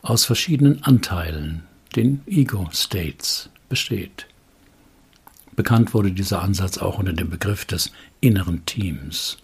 aus 0.02 0.26
verschiedenen 0.26 0.84
Anteilen, 0.84 1.64
den 1.96 2.22
Ego-States, 2.28 3.50
besteht. 3.70 4.26
Bekannt 5.56 5.94
wurde 5.94 6.12
dieser 6.12 6.42
Ansatz 6.42 6.78
auch 6.78 6.98
unter 6.98 7.14
dem 7.14 7.30
Begriff 7.30 7.66
des 7.66 7.92
inneren 8.20 8.66
Teams. 8.66 9.38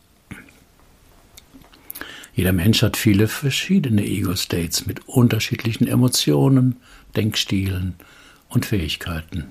Jeder 2.33 2.53
Mensch 2.53 2.81
hat 2.83 2.97
viele 2.97 3.27
verschiedene 3.27 4.05
Ego-States 4.05 4.85
mit 4.85 5.07
unterschiedlichen 5.07 5.87
Emotionen, 5.87 6.77
Denkstilen 7.15 7.95
und 8.49 8.65
Fähigkeiten. 8.65 9.45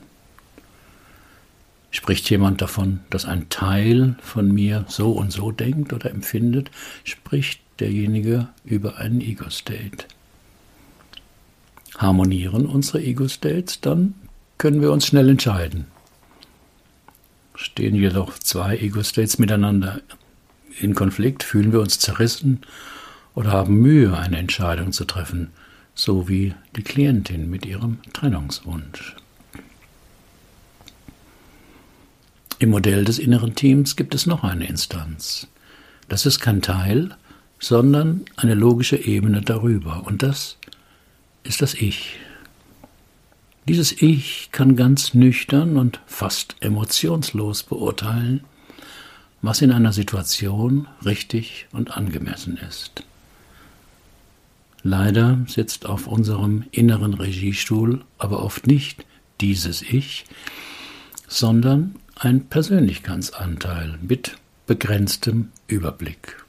Spricht 1.96 2.28
jemand 2.28 2.60
davon, 2.60 3.00
dass 3.08 3.24
ein 3.24 3.48
Teil 3.48 4.16
von 4.20 4.52
mir 4.52 4.84
so 4.86 5.12
und 5.12 5.32
so 5.32 5.50
denkt 5.50 5.94
oder 5.94 6.10
empfindet, 6.10 6.70
spricht 7.04 7.62
derjenige 7.80 8.48
über 8.66 8.98
einen 8.98 9.22
Ego-State. 9.22 10.04
Harmonieren 11.96 12.66
unsere 12.66 13.02
Ego-States, 13.02 13.80
dann 13.80 14.12
können 14.58 14.82
wir 14.82 14.92
uns 14.92 15.06
schnell 15.06 15.30
entscheiden. 15.30 15.86
Stehen 17.54 17.94
jedoch 17.94 18.38
zwei 18.40 18.76
Ego-States 18.76 19.38
miteinander 19.38 20.02
in 20.78 20.94
Konflikt, 20.94 21.44
fühlen 21.44 21.72
wir 21.72 21.80
uns 21.80 21.98
zerrissen 21.98 22.60
oder 23.34 23.52
haben 23.52 23.80
Mühe, 23.80 24.14
eine 24.18 24.36
Entscheidung 24.36 24.92
zu 24.92 25.06
treffen, 25.06 25.48
so 25.94 26.28
wie 26.28 26.52
die 26.76 26.82
Klientin 26.82 27.48
mit 27.48 27.64
ihrem 27.64 28.00
Trennungswunsch. 28.12 29.15
Im 32.58 32.70
Modell 32.70 33.04
des 33.04 33.18
inneren 33.18 33.54
Teams 33.54 33.96
gibt 33.96 34.14
es 34.14 34.24
noch 34.24 34.42
eine 34.42 34.66
Instanz. 34.66 35.46
Das 36.08 36.24
ist 36.24 36.40
kein 36.40 36.62
Teil, 36.62 37.14
sondern 37.58 38.24
eine 38.36 38.54
logische 38.54 38.96
Ebene 38.96 39.42
darüber. 39.42 40.06
Und 40.06 40.22
das 40.22 40.56
ist 41.42 41.60
das 41.60 41.74
Ich. 41.74 42.16
Dieses 43.68 43.92
Ich 44.00 44.48
kann 44.52 44.74
ganz 44.74 45.12
nüchtern 45.12 45.76
und 45.76 46.00
fast 46.06 46.56
emotionslos 46.60 47.62
beurteilen, 47.62 48.44
was 49.42 49.60
in 49.60 49.70
einer 49.70 49.92
Situation 49.92 50.88
richtig 51.04 51.66
und 51.72 51.96
angemessen 51.96 52.56
ist. 52.56 53.02
Leider 54.82 55.40
sitzt 55.46 55.84
auf 55.84 56.06
unserem 56.06 56.64
inneren 56.70 57.12
Regiestuhl 57.12 58.02
aber 58.16 58.42
oft 58.42 58.66
nicht 58.66 59.04
dieses 59.40 59.82
Ich, 59.82 60.24
sondern 61.28 61.96
ein 62.18 62.46
Persönlichkeitsanteil 62.46 63.98
mit 64.00 64.38
begrenztem 64.66 65.50
Überblick. 65.66 66.42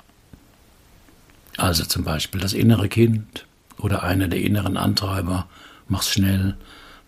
Also 1.57 1.83
zum 1.83 2.05
Beispiel 2.05 2.39
das 2.39 2.53
innere 2.53 2.87
Kind 2.87 3.45
oder 3.77 4.03
einer 4.03 4.29
der 4.29 4.39
inneren 4.39 4.77
Antreiber, 4.77 5.47
mach's 5.89 6.09
schnell, 6.09 6.55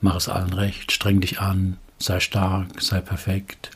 mach 0.02 0.18
es 0.18 0.28
allen 0.28 0.52
recht, 0.52 0.92
streng 0.92 1.22
dich 1.22 1.40
an, 1.40 1.78
sei 2.00 2.20
stark, 2.20 2.82
sei 2.82 3.00
perfekt. 3.00 3.72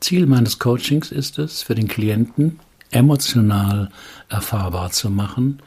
Ziel 0.00 0.24
meines 0.24 0.58
Coachings 0.58 1.12
ist 1.12 1.38
es, 1.38 1.62
für 1.62 1.74
den 1.74 1.88
Klienten 1.88 2.60
emotional 2.90 3.90
erfahrbar 4.30 4.90
zu 4.90 5.10
machen, 5.10 5.60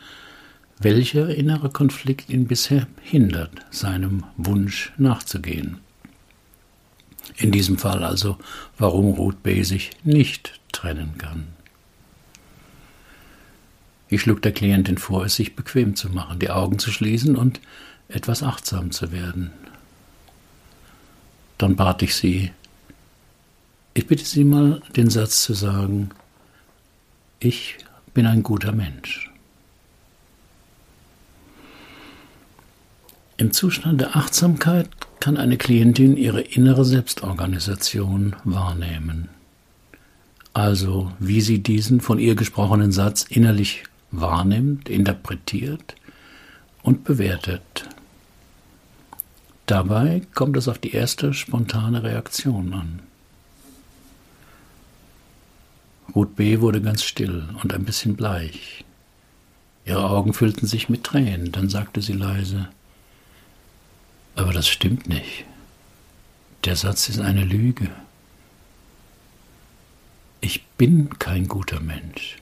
welcher 0.79 1.29
innere 1.29 1.69
Konflikt 1.69 2.31
ihn 2.31 2.47
bisher 2.47 2.87
hindert, 3.03 3.51
seinem 3.69 4.23
Wunsch 4.35 4.93
nachzugehen. 4.97 5.77
In 7.41 7.51
diesem 7.51 7.79
Fall 7.79 8.03
also, 8.03 8.37
warum 8.77 9.15
Ruth 9.15 9.41
B. 9.41 9.63
sich 9.63 9.89
nicht 10.03 10.59
trennen 10.71 11.17
kann. 11.17 11.47
Ich 14.09 14.21
schlug 14.21 14.43
der 14.43 14.51
Klientin 14.51 14.99
vor, 14.99 15.25
es 15.25 15.37
sich 15.37 15.55
bequem 15.55 15.95
zu 15.95 16.09
machen, 16.09 16.37
die 16.37 16.51
Augen 16.51 16.77
zu 16.77 16.91
schließen 16.91 17.35
und 17.35 17.59
etwas 18.09 18.43
achtsam 18.43 18.91
zu 18.91 19.11
werden. 19.11 19.51
Dann 21.57 21.75
bat 21.75 22.03
ich 22.03 22.13
sie, 22.13 22.51
ich 23.95 24.05
bitte 24.05 24.23
Sie 24.23 24.43
mal, 24.43 24.83
den 24.95 25.09
Satz 25.09 25.41
zu 25.41 25.55
sagen, 25.55 26.11
ich 27.39 27.77
bin 28.13 28.27
ein 28.27 28.43
guter 28.43 28.71
Mensch. 28.71 29.31
Im 33.37 33.51
Zustand 33.51 33.99
der 33.99 34.15
Achtsamkeit 34.15 34.89
kann 35.21 35.37
eine 35.37 35.57
Klientin 35.57 36.17
ihre 36.17 36.41
innere 36.41 36.83
Selbstorganisation 36.83 38.35
wahrnehmen. 38.43 39.29
Also 40.51 41.13
wie 41.19 41.39
sie 41.39 41.63
diesen 41.63 42.01
von 42.01 42.19
ihr 42.19 42.35
gesprochenen 42.35 42.91
Satz 42.91 43.23
innerlich 43.29 43.83
wahrnimmt, 44.11 44.89
interpretiert 44.89 45.95
und 46.83 47.05
bewertet. 47.05 47.87
Dabei 49.67 50.23
kommt 50.33 50.57
es 50.57 50.67
auf 50.67 50.79
die 50.79 50.91
erste 50.91 51.33
spontane 51.33 52.03
Reaktion 52.03 52.73
an. 52.73 52.99
Ruth 56.13 56.35
B. 56.35 56.59
wurde 56.59 56.81
ganz 56.81 57.03
still 57.03 57.45
und 57.63 57.73
ein 57.73 57.85
bisschen 57.85 58.17
bleich. 58.17 58.83
Ihre 59.85 60.09
Augen 60.09 60.33
füllten 60.33 60.67
sich 60.67 60.89
mit 60.89 61.05
Tränen, 61.05 61.51
dann 61.51 61.69
sagte 61.69 62.01
sie 62.01 62.13
leise, 62.13 62.67
aber 64.35 64.53
das 64.53 64.67
stimmt 64.67 65.07
nicht. 65.07 65.45
Der 66.65 66.75
Satz 66.75 67.09
ist 67.09 67.19
eine 67.19 67.43
Lüge. 67.43 67.89
Ich 70.41 70.63
bin 70.77 71.17
kein 71.19 71.47
guter 71.47 71.79
Mensch. 71.79 72.37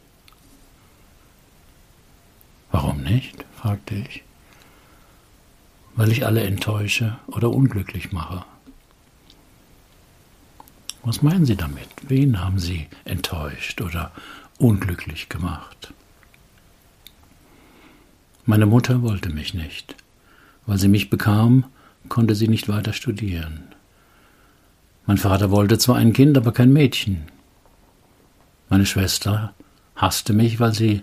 Warum 2.72 3.02
nicht? 3.02 3.46
fragte 3.56 3.96
ich. 3.96 4.24
Weil 5.96 6.12
ich 6.12 6.26
alle 6.26 6.44
enttäusche 6.44 7.18
oder 7.28 7.50
unglücklich 7.50 8.12
mache. 8.12 8.46
Was 11.04 11.22
meinen 11.22 11.46
Sie 11.46 11.56
damit? 11.56 11.90
Wen 12.04 12.40
haben 12.40 12.60
Sie 12.60 12.88
enttäuscht 13.06 13.82
oder 13.82 14.12
unglücklich 14.58 15.30
gemacht? 15.30 15.94
Meine 18.46 18.66
Mutter 18.66 19.02
wollte 19.02 19.30
mich 19.30 19.54
nicht. 19.54 19.96
Weil 20.66 20.78
sie 20.78 20.88
mich 20.88 21.10
bekam, 21.10 21.66
konnte 22.08 22.36
sie 22.36 22.48
nicht 22.48 22.70
weiter 22.70 22.94
studieren. 22.94 23.64
Mein 25.06 25.18
Vater 25.18 25.52
wollte 25.52 25.78
zwar 25.78 25.98
ein 25.98 26.14
Kind, 26.14 26.38
aber 26.38 26.52
kein 26.52 26.72
Mädchen. 26.72 27.24
Meine 28.70 28.86
Schwester 28.86 29.54
hasste 29.96 30.34
mich, 30.34 30.60
weil 30.60 30.74
sie 30.74 31.02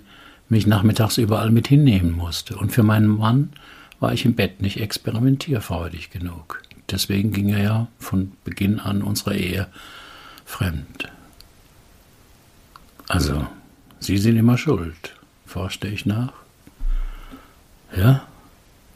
mich 0.49 0.67
nachmittags 0.67 1.19
überall 1.19 1.51
mit 1.51 1.69
hinnehmen 1.69 2.13
musste. 2.13 2.57
Und 2.57 2.71
für 2.71 2.83
meinen 2.83 3.09
Mann 3.09 3.51
war 3.99 4.13
ich 4.13 4.25
im 4.25 4.35
Bett 4.35 4.63
nicht 4.63 4.81
experimentierfreudig 4.81 6.11
genug. 6.11 6.63
Deswegen 6.91 7.33
ging 7.33 7.49
er 7.49 7.63
ja 7.63 7.87
von 7.99 8.33
Beginn 8.45 8.79
an 8.79 9.03
unserer 9.03 9.35
Ehe 9.35 9.67
fremd. 10.45 11.11
Also, 13.09 13.47
Sie 13.99 14.19
sind 14.19 14.37
immer 14.37 14.59
schuld, 14.59 15.17
forschte 15.47 15.89
ich 15.89 16.07
nach. 16.07 16.33
Ja, 17.97 18.27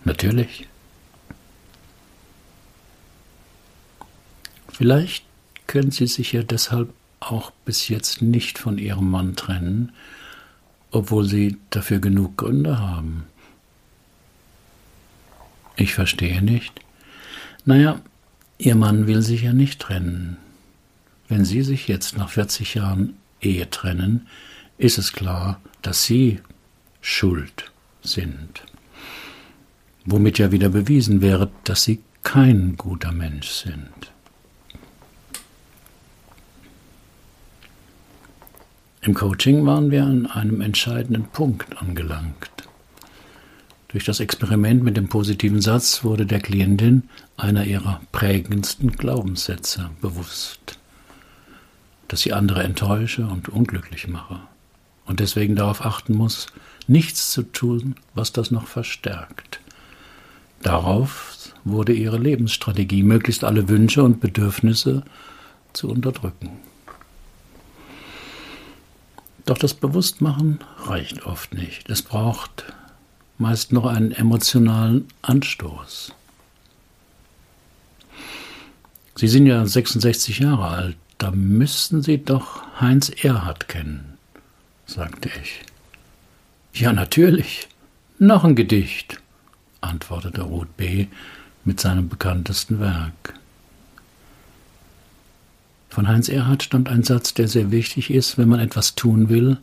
natürlich. 0.04 0.68
Vielleicht 4.80 5.26
können 5.66 5.90
Sie 5.90 6.06
sich 6.06 6.32
ja 6.32 6.42
deshalb 6.42 6.94
auch 7.20 7.50
bis 7.66 7.88
jetzt 7.88 8.22
nicht 8.22 8.58
von 8.58 8.78
Ihrem 8.78 9.10
Mann 9.10 9.36
trennen, 9.36 9.92
obwohl 10.90 11.28
Sie 11.28 11.58
dafür 11.68 11.98
genug 11.98 12.38
Gründe 12.38 12.78
haben. 12.78 13.24
Ich 15.76 15.92
verstehe 15.92 16.40
nicht. 16.40 16.80
Naja, 17.66 18.00
Ihr 18.56 18.74
Mann 18.74 19.06
will 19.06 19.20
sich 19.20 19.42
ja 19.42 19.52
nicht 19.52 19.82
trennen. 19.82 20.38
Wenn 21.28 21.44
Sie 21.44 21.60
sich 21.60 21.86
jetzt 21.86 22.16
nach 22.16 22.30
40 22.30 22.76
Jahren 22.76 23.18
Ehe 23.42 23.68
trennen, 23.68 24.28
ist 24.78 24.96
es 24.96 25.12
klar, 25.12 25.60
dass 25.82 26.04
Sie 26.04 26.40
schuld 27.02 27.70
sind. 28.02 28.62
Womit 30.06 30.38
ja 30.38 30.52
wieder 30.52 30.70
bewiesen 30.70 31.20
wäre, 31.20 31.50
dass 31.64 31.84
Sie 31.84 32.00
kein 32.22 32.78
guter 32.78 33.12
Mensch 33.12 33.50
sind. 33.50 34.10
Im 39.02 39.14
Coaching 39.14 39.64
waren 39.64 39.90
wir 39.90 40.04
an 40.04 40.26
einem 40.26 40.60
entscheidenden 40.60 41.24
Punkt 41.24 41.80
angelangt. 41.80 42.50
Durch 43.88 44.04
das 44.04 44.20
Experiment 44.20 44.82
mit 44.82 44.98
dem 44.98 45.08
positiven 45.08 45.62
Satz 45.62 46.04
wurde 46.04 46.26
der 46.26 46.40
Klientin 46.40 47.04
einer 47.38 47.64
ihrer 47.64 48.02
prägendsten 48.12 48.92
Glaubenssätze 48.92 49.88
bewusst, 50.02 50.78
dass 52.08 52.20
sie 52.20 52.34
andere 52.34 52.62
enttäusche 52.62 53.26
und 53.26 53.48
unglücklich 53.48 54.06
mache 54.06 54.40
und 55.06 55.18
deswegen 55.18 55.56
darauf 55.56 55.84
achten 55.84 56.14
muss, 56.14 56.48
nichts 56.86 57.30
zu 57.30 57.42
tun, 57.42 57.94
was 58.14 58.32
das 58.32 58.50
noch 58.50 58.66
verstärkt. 58.66 59.60
Darauf 60.60 61.54
wurde 61.64 61.94
ihre 61.94 62.18
Lebensstrategie, 62.18 63.02
möglichst 63.02 63.44
alle 63.44 63.68
Wünsche 63.70 64.02
und 64.02 64.20
Bedürfnisse 64.20 65.04
zu 65.72 65.88
unterdrücken. 65.88 66.50
Doch 69.50 69.58
das 69.58 69.74
Bewusstmachen 69.74 70.60
reicht 70.84 71.26
oft 71.26 71.54
nicht. 71.54 71.90
Es 71.90 72.02
braucht 72.02 72.72
meist 73.36 73.72
noch 73.72 73.84
einen 73.84 74.12
emotionalen 74.12 75.08
Anstoß. 75.22 76.12
Sie 79.16 79.26
sind 79.26 79.46
ja 79.46 79.66
66 79.66 80.38
Jahre 80.38 80.68
alt, 80.68 80.96
da 81.18 81.32
müssten 81.32 82.00
Sie 82.00 82.24
doch 82.24 82.62
Heinz 82.80 83.08
Erhard 83.08 83.66
kennen, 83.66 84.18
sagte 84.86 85.28
ich. 85.42 85.62
Ja, 86.72 86.92
natürlich. 86.92 87.66
Noch 88.20 88.44
ein 88.44 88.54
Gedicht, 88.54 89.20
antwortete 89.80 90.42
Ruth 90.42 90.76
B. 90.76 91.08
mit 91.64 91.80
seinem 91.80 92.08
bekanntesten 92.08 92.78
Werk. 92.78 93.34
Von 95.90 96.06
Heinz 96.06 96.28
Erhard 96.28 96.62
stammt 96.62 96.88
ein 96.88 97.02
Satz, 97.02 97.34
der 97.34 97.48
sehr 97.48 97.72
wichtig 97.72 98.10
ist, 98.10 98.38
wenn 98.38 98.48
man 98.48 98.60
etwas 98.60 98.94
tun 98.94 99.28
will 99.28 99.58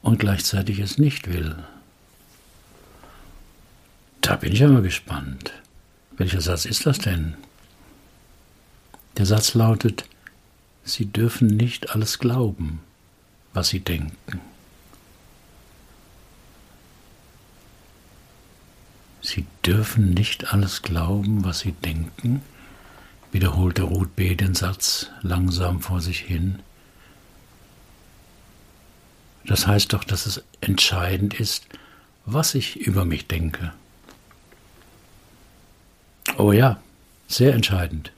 und 0.00 0.18
gleichzeitig 0.18 0.78
es 0.78 0.96
nicht 0.96 1.28
will. 1.28 1.54
Da 4.22 4.36
bin 4.36 4.52
ich 4.52 4.64
aber 4.64 4.80
gespannt. 4.80 5.52
Welcher 6.16 6.40
Satz 6.40 6.64
ist 6.64 6.86
das 6.86 6.98
denn? 6.98 7.34
Der 9.18 9.26
Satz 9.26 9.54
lautet, 9.54 10.04
Sie 10.84 11.04
dürfen 11.04 11.48
nicht 11.48 11.90
alles 11.90 12.18
glauben, 12.18 12.80
was 13.52 13.68
Sie 13.68 13.80
denken. 13.80 14.40
Sie 19.20 19.44
dürfen 19.66 20.14
nicht 20.14 20.54
alles 20.54 20.80
glauben, 20.80 21.44
was 21.44 21.60
Sie 21.60 21.72
denken, 21.72 22.40
wiederholte 23.32 23.82
Ruth 23.82 24.14
B. 24.16 24.34
den 24.34 24.54
Satz 24.54 25.08
langsam 25.22 25.80
vor 25.80 26.00
sich 26.00 26.20
hin. 26.20 26.60
Das 29.44 29.66
heißt 29.66 29.92
doch, 29.92 30.04
dass 30.04 30.26
es 30.26 30.42
entscheidend 30.60 31.34
ist, 31.34 31.66
was 32.26 32.54
ich 32.54 32.76
über 32.76 33.04
mich 33.04 33.26
denke. 33.26 33.72
Oh 36.36 36.52
ja, 36.52 36.80
sehr 37.26 37.54
entscheidend. 37.54 38.12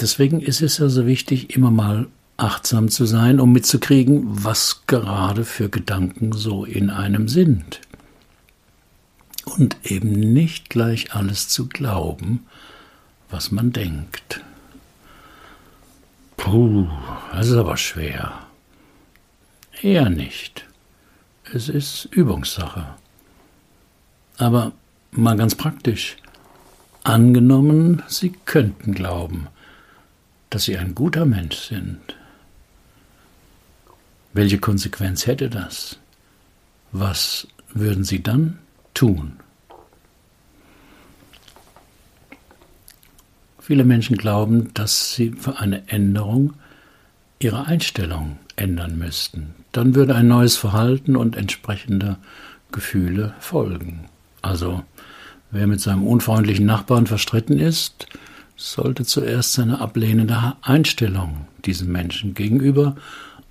Deswegen 0.00 0.40
ist 0.40 0.60
es 0.60 0.78
ja 0.78 0.88
so 0.88 1.06
wichtig, 1.06 1.56
immer 1.56 1.70
mal 1.70 2.06
achtsam 2.36 2.88
zu 2.88 3.04
sein, 3.04 3.40
um 3.40 3.52
mitzukriegen, 3.52 4.22
was 4.44 4.82
gerade 4.86 5.44
für 5.44 5.68
Gedanken 5.68 6.32
so 6.32 6.64
in 6.64 6.90
einem 6.90 7.28
sind. 7.28 7.80
Und 9.44 9.76
eben 9.82 10.10
nicht 10.10 10.70
gleich 10.70 11.14
alles 11.14 11.48
zu 11.48 11.68
glauben, 11.68 12.46
was 13.30 13.50
man 13.50 13.72
denkt. 13.72 14.40
Puh, 16.36 16.88
das 17.32 17.48
ist 17.48 17.56
aber 17.56 17.76
schwer. 17.76 18.46
Eher 19.82 20.08
nicht. 20.08 20.66
Es 21.52 21.68
ist 21.68 22.06
Übungssache. 22.06 22.86
Aber 24.36 24.72
mal 25.10 25.36
ganz 25.36 25.54
praktisch. 25.54 26.16
Angenommen, 27.04 28.02
Sie 28.06 28.30
könnten 28.44 28.92
glauben, 28.94 29.48
dass 30.50 30.64
Sie 30.64 30.76
ein 30.76 30.94
guter 30.94 31.24
Mensch 31.24 31.56
sind. 31.56 32.16
Welche 34.32 34.58
Konsequenz 34.58 35.26
hätte 35.26 35.48
das? 35.48 35.98
Was 36.92 37.48
würden 37.70 38.04
Sie 38.04 38.22
dann 38.22 38.58
tun? 38.94 39.40
Viele 43.68 43.84
Menschen 43.84 44.16
glauben, 44.16 44.72
dass 44.72 45.14
sie 45.14 45.32
für 45.32 45.58
eine 45.58 45.86
Änderung 45.90 46.54
ihre 47.38 47.66
Einstellung 47.66 48.38
ändern 48.56 48.96
müssten. 48.96 49.54
Dann 49.72 49.94
würde 49.94 50.14
ein 50.14 50.26
neues 50.26 50.56
Verhalten 50.56 51.16
und 51.16 51.36
entsprechende 51.36 52.16
Gefühle 52.72 53.34
folgen. 53.40 54.08
Also, 54.40 54.84
wer 55.50 55.66
mit 55.66 55.82
seinem 55.82 56.06
unfreundlichen 56.06 56.64
Nachbarn 56.64 57.06
verstritten 57.06 57.58
ist, 57.60 58.06
sollte 58.56 59.04
zuerst 59.04 59.52
seine 59.52 59.82
ablehnende 59.82 60.56
Einstellung 60.62 61.46
diesem 61.66 61.92
Menschen 61.92 62.32
gegenüber 62.32 62.96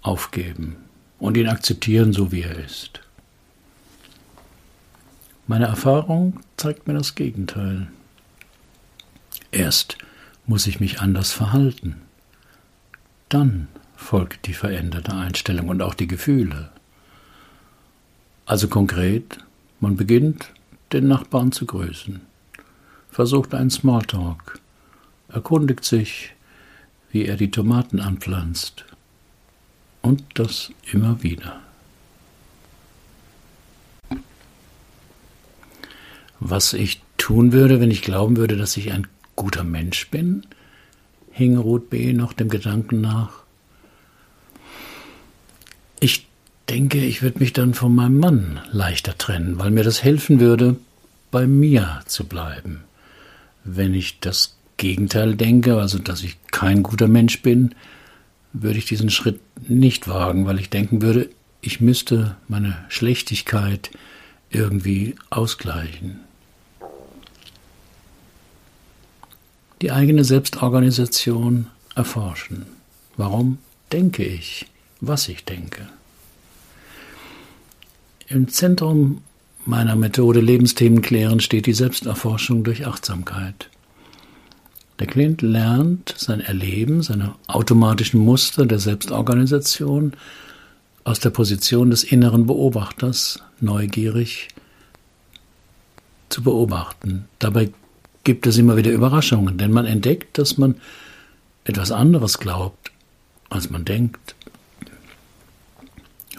aufgeben 0.02 0.78
und 1.20 1.38
ihn 1.38 1.48
akzeptieren, 1.48 2.12
so 2.12 2.32
wie 2.32 2.42
er 2.42 2.58
ist. 2.58 3.02
Meine 5.46 5.68
Erfahrung 5.68 6.40
zeigt 6.58 6.88
mir 6.88 6.96
das 6.96 7.14
Gegenteil. 7.14 7.86
Erst 9.52 10.00
muss 10.48 10.66
ich 10.66 10.80
mich 10.80 11.02
anders 11.02 11.34
verhalten. 11.34 11.98
Dann 13.30 13.68
folgt 13.96 14.48
die 14.48 14.54
veränderte 14.54 15.14
Einstellung 15.14 15.68
und 15.68 15.82
auch 15.82 15.94
die 15.94 16.08
Gefühle. 16.08 16.70
Also 18.46 18.70
konkret, 18.70 19.40
man 19.82 19.98
beginnt, 19.98 20.54
den 20.94 21.10
Nachbarn 21.10 21.52
zu 21.52 21.66
grüßen, 21.66 22.22
versucht 23.12 23.54
einen 23.54 23.70
Smalltalk, 23.70 24.60
erkundigt 25.28 25.84
sich, 25.84 26.34
wie 27.12 27.26
er 27.26 27.36
die 27.36 27.52
Tomaten 27.52 28.00
anpflanzt. 28.00 28.86
Und 30.02 30.24
das 30.36 30.72
immer 30.90 31.22
wieder. 31.24 31.60
Was 36.40 36.72
ich 36.72 37.02
tun 37.18 37.52
würde, 37.52 37.82
wenn 37.82 37.92
ich 37.92 38.04
glauben 38.04 38.38
würde, 38.38 38.56
dass 38.56 38.78
ich 38.78 38.94
ein 38.94 39.08
guter 39.38 39.64
Mensch 39.64 40.10
bin? 40.10 40.46
hing 41.32 41.56
Ruth 41.56 41.90
B. 41.90 42.14
noch 42.14 42.34
dem 42.34 42.50
Gedanken 42.50 43.00
nach. 43.00 43.44
Ich 46.00 46.28
denke, 46.68 46.98
ich 46.98 47.22
würde 47.22 47.40
mich 47.40 47.54
dann 47.54 47.76
von 47.76 47.94
meinem 47.94 48.20
Mann 48.20 48.60
leichter 48.72 49.18
trennen, 49.18 49.60
weil 49.60 49.70
mir 49.70 49.84
das 49.84 50.04
helfen 50.04 50.40
würde, 50.40 50.78
bei 51.30 51.46
mir 51.46 52.02
zu 52.08 52.26
bleiben. 52.26 52.84
Wenn 53.64 53.94
ich 53.94 54.20
das 54.20 54.58
Gegenteil 54.78 55.36
denke, 55.36 55.80
also 55.80 56.00
dass 56.00 56.24
ich 56.24 56.38
kein 56.52 56.82
guter 56.82 57.08
Mensch 57.08 57.42
bin, 57.42 57.76
würde 58.54 58.80
ich 58.80 58.86
diesen 58.86 59.10
Schritt 59.10 59.40
nicht 59.68 60.08
wagen, 60.08 60.46
weil 60.46 60.60
ich 60.60 60.70
denken 60.70 61.02
würde, 61.02 61.30
ich 61.62 61.82
müsste 61.82 62.36
meine 62.48 62.78
Schlechtigkeit 62.90 63.92
irgendwie 64.50 65.16
ausgleichen. 65.30 66.22
Die 69.82 69.92
eigene 69.92 70.24
Selbstorganisation 70.24 71.68
erforschen. 71.96 72.66
Warum 73.16 73.58
denke 73.92 74.24
ich, 74.24 74.68
was 75.02 75.28
ich 75.28 75.46
denke? 75.46 75.88
Im 78.28 78.48
Zentrum 78.48 79.22
meiner 79.66 79.96
Methode 79.96 80.40
Lebensthemen 80.40 81.02
klären 81.02 81.40
steht 81.40 81.66
die 81.66 81.74
Selbsterforschung 81.74 82.64
durch 82.64 82.86
Achtsamkeit. 82.86 83.70
Der 85.00 85.08
Klient 85.08 85.42
lernt 85.42 86.16
sein 86.18 86.42
Erleben, 86.42 87.04
seine 87.04 87.36
automatischen 87.48 88.20
Muster 88.20 88.66
der 88.66 88.80
Selbstorganisation 88.80 90.14
aus 91.04 91.20
der 91.20 91.30
Position 91.30 91.90
des 91.92 92.04
inneren 92.04 92.48
Beobachters 92.48 93.40
neugierig 93.60 94.50
zu 96.30 96.42
beobachten. 96.42 97.26
Dabei 97.40 97.70
gibt 98.28 98.46
es 98.46 98.58
immer 98.58 98.76
wieder 98.76 98.92
Überraschungen, 98.92 99.58
denn 99.58 99.72
man 99.72 99.86
entdeckt, 99.86 100.38
dass 100.38 100.58
man 100.58 100.76
etwas 101.64 101.94
anderes 101.94 102.40
glaubt, 102.40 102.92
als 103.50 103.70
man 103.70 103.86
denkt. 103.86 104.36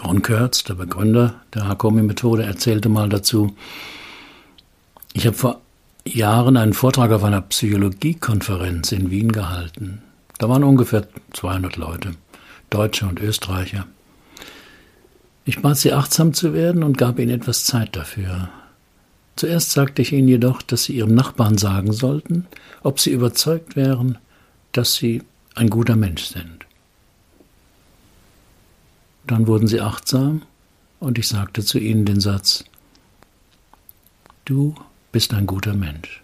Ron 0.04 0.20
Kurtz, 0.20 0.64
der 0.64 0.74
Begründer 0.74 1.36
der 1.54 1.66
Hakomi-Methode, 1.66 2.42
erzählte 2.42 2.90
mal 2.90 3.08
dazu, 3.08 3.56
ich 5.14 5.26
habe 5.26 5.34
vor 5.34 5.62
Jahren 6.04 6.58
einen 6.58 6.74
Vortrag 6.74 7.10
auf 7.10 7.24
einer 7.24 7.40
Psychologiekonferenz 7.40 8.92
in 8.92 9.10
Wien 9.10 9.32
gehalten. 9.32 10.02
Da 10.36 10.50
waren 10.50 10.64
ungefähr 10.64 11.08
200 11.32 11.76
Leute, 11.76 12.10
Deutsche 12.68 13.06
und 13.06 13.18
Österreicher. 13.18 13.86
Ich 15.46 15.62
bat 15.62 15.78
sie 15.78 15.94
achtsam 15.94 16.34
zu 16.34 16.52
werden 16.52 16.82
und 16.82 16.98
gab 16.98 17.18
ihnen 17.18 17.30
etwas 17.30 17.64
Zeit 17.64 17.96
dafür. 17.96 18.50
Zuerst 19.38 19.70
sagte 19.70 20.02
ich 20.02 20.12
ihnen 20.12 20.26
jedoch, 20.26 20.62
dass 20.62 20.82
sie 20.82 20.96
ihrem 20.96 21.14
Nachbarn 21.14 21.58
sagen 21.58 21.92
sollten, 21.92 22.48
ob 22.82 22.98
sie 22.98 23.12
überzeugt 23.12 23.76
wären, 23.76 24.18
dass 24.72 24.96
sie 24.96 25.22
ein 25.54 25.70
guter 25.70 25.94
Mensch 25.94 26.24
sind. 26.24 26.66
Dann 29.28 29.46
wurden 29.46 29.68
sie 29.68 29.80
achtsam 29.80 30.42
und 30.98 31.18
ich 31.18 31.28
sagte 31.28 31.64
zu 31.64 31.78
ihnen 31.78 32.04
den 32.04 32.18
Satz, 32.18 32.64
du 34.44 34.74
bist 35.12 35.32
ein 35.32 35.46
guter 35.46 35.74
Mensch. 35.74 36.20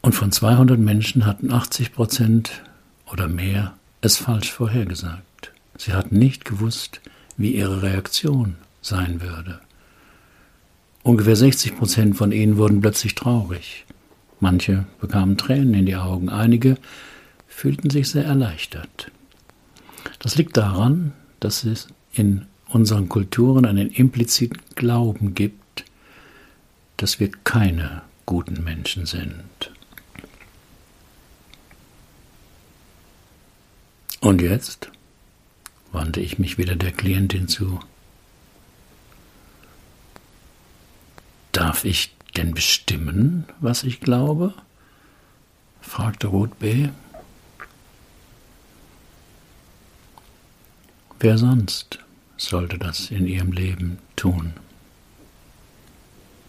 Und 0.00 0.14
von 0.14 0.30
200 0.30 0.78
Menschen 0.78 1.26
hatten 1.26 1.52
80 1.52 1.92
Prozent 1.92 2.62
oder 3.10 3.26
mehr 3.26 3.74
es 4.00 4.16
falsch 4.16 4.52
vorhergesagt. 4.52 5.50
Sie 5.76 5.92
hatten 5.92 6.20
nicht 6.20 6.44
gewusst, 6.44 7.00
wie 7.36 7.56
ihre 7.56 7.82
Reaktion 7.82 8.54
sein 8.80 9.20
würde. 9.20 9.60
Ungefähr 11.02 11.34
60 11.34 11.76
Prozent 11.76 12.16
von 12.16 12.30
ihnen 12.30 12.56
wurden 12.56 12.80
plötzlich 12.80 13.14
traurig. 13.14 13.84
Manche 14.38 14.86
bekamen 15.00 15.36
Tränen 15.36 15.74
in 15.74 15.86
die 15.86 15.96
Augen, 15.96 16.28
einige 16.28 16.76
fühlten 17.48 17.90
sich 17.90 18.08
sehr 18.08 18.24
erleichtert. 18.24 19.10
Das 20.20 20.36
liegt 20.36 20.56
daran, 20.56 21.12
dass 21.40 21.64
es 21.64 21.88
in 22.12 22.46
unseren 22.68 23.08
Kulturen 23.08 23.66
einen 23.66 23.90
impliziten 23.90 24.60
Glauben 24.74 25.34
gibt, 25.34 25.84
dass 26.96 27.18
wir 27.18 27.30
keine 27.44 28.02
guten 28.24 28.62
Menschen 28.62 29.06
sind. 29.06 29.72
Und 34.20 34.40
jetzt 34.40 34.90
wandte 35.90 36.20
ich 36.20 36.38
mich 36.38 36.58
wieder 36.58 36.76
der 36.76 36.92
Klientin 36.92 37.48
zu. 37.48 37.80
Darf 41.52 41.84
ich 41.84 42.14
denn 42.36 42.54
bestimmen, 42.54 43.44
was 43.60 43.84
ich 43.84 44.00
glaube? 44.00 44.54
fragte 45.80 46.28
Ruth 46.28 46.58
B. 46.58 46.88
Wer 51.20 51.38
sonst 51.38 51.98
sollte 52.36 52.78
das 52.78 53.10
in 53.10 53.26
ihrem 53.26 53.52
Leben 53.52 53.98
tun? 54.16 54.54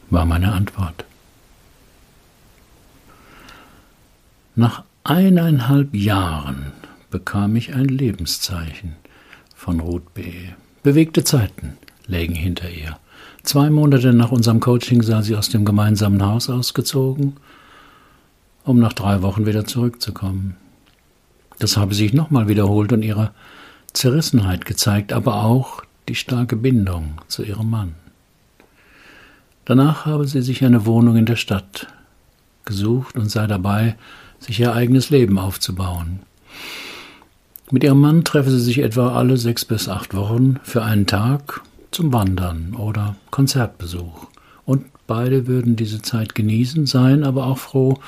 war 0.10 0.26
meine 0.26 0.54
Antwort. 0.54 1.06
Nach 4.56 4.84
eineinhalb 5.04 5.96
Jahren 5.96 6.72
bekam 7.10 7.56
ich 7.56 7.74
ein 7.74 7.86
Lebenszeichen 7.86 8.96
von 9.56 9.80
Ruth 9.80 10.14
B. 10.14 10.50
Bewegte 10.84 11.24
Zeiten 11.24 11.78
lägen 12.06 12.36
hinter 12.36 12.70
ihr. 12.70 13.00
Zwei 13.44 13.70
Monate 13.70 14.14
nach 14.14 14.32
unserem 14.32 14.60
Coaching 14.60 15.02
sah 15.02 15.22
sie 15.22 15.36
aus 15.36 15.50
dem 15.50 15.66
gemeinsamen 15.66 16.24
Haus 16.24 16.50
ausgezogen, 16.50 17.38
um 18.64 18.80
nach 18.80 18.94
drei 18.94 19.22
Wochen 19.22 19.46
wieder 19.46 19.66
zurückzukommen. 19.66 20.56
Das 21.60 21.78
habe 21.78 21.94
sich 21.94 22.14
nochmal 22.14 22.48
wiederholt 22.48 22.94
und 22.94 23.04
ihre 23.04 23.32
Zerrissenheit 23.94 24.66
gezeigt, 24.66 25.14
aber 25.14 25.44
auch 25.44 25.84
die 26.10 26.16
starke 26.16 26.56
Bindung 26.56 27.22
zu 27.28 27.44
ihrem 27.44 27.70
Mann. 27.70 27.96
Danach 29.66 30.06
habe 30.06 30.28
sie 30.28 30.42
sich 30.42 30.64
eine 30.64 30.86
Wohnung 30.86 31.16
in 31.16 31.26
der 31.26 31.36
Stadt 31.36 31.88
gesucht 32.66 33.16
und 33.16 33.30
sei 33.30 33.48
dabei, 33.48 33.96
sich 34.40 34.60
ihr 34.60 34.74
eigenes 34.74 35.10
Leben 35.10 35.38
aufzubauen. 35.38 36.20
Mit 37.72 37.84
ihrem 37.84 38.02
Mann 38.02 38.24
treffe 38.24 38.52
sie 38.52 38.60
sich 38.60 38.80
etwa 38.80 39.16
alle 39.16 39.38
sechs 39.38 39.64
bis 39.66 39.88
acht 39.88 40.14
Wochen 40.14 40.60
für 40.64 40.84
einen 40.84 41.08
Tag 41.08 41.62
zum 41.94 42.12
Wandern 42.14 42.76
oder 42.76 43.16
Konzertbesuch. 43.32 44.28
Und 44.66 44.86
beide 45.08 45.48
würden 45.48 45.76
diese 45.76 46.02
Zeit 46.02 46.36
genießen, 46.36 46.86
seien 46.86 47.24
aber 47.24 47.46
auch 47.48 47.58
froh, 47.58 48.00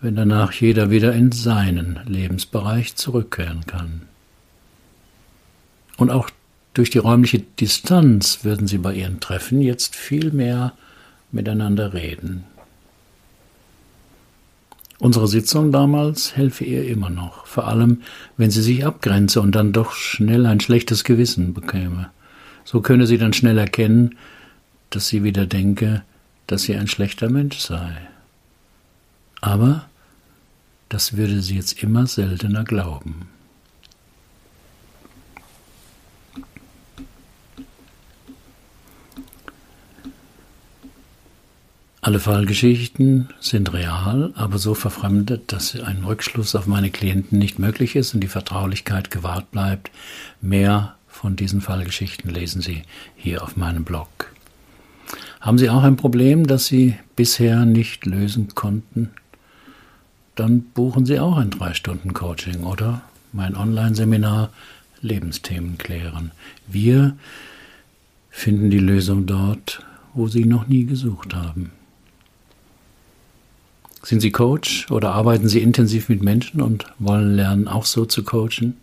wenn 0.00 0.16
danach 0.16 0.52
jeder 0.52 0.90
wieder 0.90 1.12
in 1.12 1.32
seinen 1.32 2.00
Lebensbereich 2.06 2.96
zurückkehren 2.96 3.66
kann. 3.66 4.02
Und 5.96 6.10
auch 6.10 6.30
durch 6.72 6.90
die 6.90 6.98
räumliche 6.98 7.40
Distanz 7.40 8.44
würden 8.44 8.66
sie 8.66 8.78
bei 8.78 8.94
ihren 8.94 9.20
Treffen 9.20 9.60
jetzt 9.60 9.96
viel 9.96 10.30
mehr 10.32 10.72
miteinander 11.32 11.92
reden. 11.92 12.44
Unsere 14.98 15.28
Sitzung 15.28 15.72
damals 15.72 16.36
helfe 16.36 16.64
ihr 16.64 16.86
immer 16.86 17.08
noch, 17.08 17.46
vor 17.46 17.66
allem 17.66 18.02
wenn 18.36 18.50
sie 18.50 18.62
sich 18.62 18.84
abgrenze 18.84 19.40
und 19.40 19.54
dann 19.54 19.72
doch 19.72 19.92
schnell 19.92 20.44
ein 20.46 20.60
schlechtes 20.60 21.04
Gewissen 21.04 21.54
bekäme. 21.54 22.10
So 22.64 22.80
könne 22.80 23.06
sie 23.06 23.18
dann 23.18 23.32
schnell 23.32 23.58
erkennen, 23.58 24.16
dass 24.90 25.08
sie 25.08 25.24
wieder 25.24 25.46
denke, 25.46 26.02
dass 26.46 26.62
sie 26.62 26.76
ein 26.76 26.88
schlechter 26.88 27.30
Mensch 27.30 27.58
sei. 27.58 27.96
Aber 29.40 29.88
das 30.88 31.16
würde 31.16 31.40
sie 31.40 31.56
jetzt 31.56 31.82
immer 31.82 32.06
seltener 32.06 32.64
glauben. 32.64 33.28
Alle 42.02 42.18
Fallgeschichten 42.18 43.28
sind 43.40 43.74
real, 43.74 44.32
aber 44.34 44.58
so 44.58 44.74
verfremdet, 44.74 45.52
dass 45.52 45.78
ein 45.78 46.02
Rückschluss 46.02 46.54
auf 46.54 46.66
meine 46.66 46.90
Klienten 46.90 47.38
nicht 47.38 47.58
möglich 47.58 47.94
ist 47.94 48.14
und 48.14 48.20
die 48.20 48.28
Vertraulichkeit 48.28 49.10
gewahrt 49.10 49.50
bleibt. 49.50 49.90
Mehr 50.40 50.96
von 51.20 51.36
diesen 51.36 51.60
Fallgeschichten 51.60 52.30
lesen 52.30 52.62
Sie 52.62 52.80
hier 53.14 53.42
auf 53.42 53.54
meinem 53.54 53.84
Blog. 53.84 54.32
Haben 55.42 55.58
Sie 55.58 55.68
auch 55.68 55.82
ein 55.82 55.96
Problem, 55.96 56.46
das 56.46 56.64
Sie 56.64 56.96
bisher 57.14 57.66
nicht 57.66 58.06
lösen 58.06 58.54
konnten? 58.54 59.10
Dann 60.34 60.62
buchen 60.62 61.04
Sie 61.04 61.20
auch 61.20 61.36
ein 61.36 61.50
3-Stunden-Coaching 61.50 62.62
oder 62.64 63.02
mein 63.34 63.54
Online-Seminar 63.54 64.48
Lebensthemen 65.02 65.76
klären. 65.76 66.30
Wir 66.66 67.18
finden 68.30 68.70
die 68.70 68.78
Lösung 68.78 69.26
dort, 69.26 69.84
wo 70.14 70.26
Sie 70.26 70.46
noch 70.46 70.68
nie 70.68 70.86
gesucht 70.86 71.34
haben. 71.34 71.70
Sind 74.02 74.20
Sie 74.20 74.30
Coach 74.30 74.90
oder 74.90 75.12
arbeiten 75.12 75.50
Sie 75.50 75.60
intensiv 75.60 76.08
mit 76.08 76.22
Menschen 76.22 76.62
und 76.62 76.86
wollen 76.98 77.36
lernen, 77.36 77.68
auch 77.68 77.84
so 77.84 78.06
zu 78.06 78.24
coachen? 78.24 78.78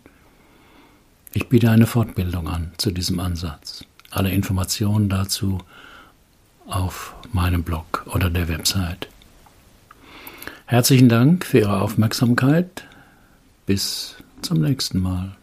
Ich 1.32 1.48
biete 1.48 1.70
eine 1.70 1.86
Fortbildung 1.86 2.48
an 2.48 2.72
zu 2.78 2.90
diesem 2.90 3.20
Ansatz. 3.20 3.84
Alle 4.10 4.30
Informationen 4.30 5.08
dazu 5.08 5.58
auf 6.66 7.14
meinem 7.32 7.62
Blog 7.62 8.04
oder 8.06 8.30
der 8.30 8.48
Website. 8.48 9.08
Herzlichen 10.66 11.08
Dank 11.08 11.44
für 11.44 11.60
Ihre 11.60 11.80
Aufmerksamkeit. 11.80 12.84
Bis 13.66 14.16
zum 14.42 14.60
nächsten 14.60 15.00
Mal. 15.00 15.36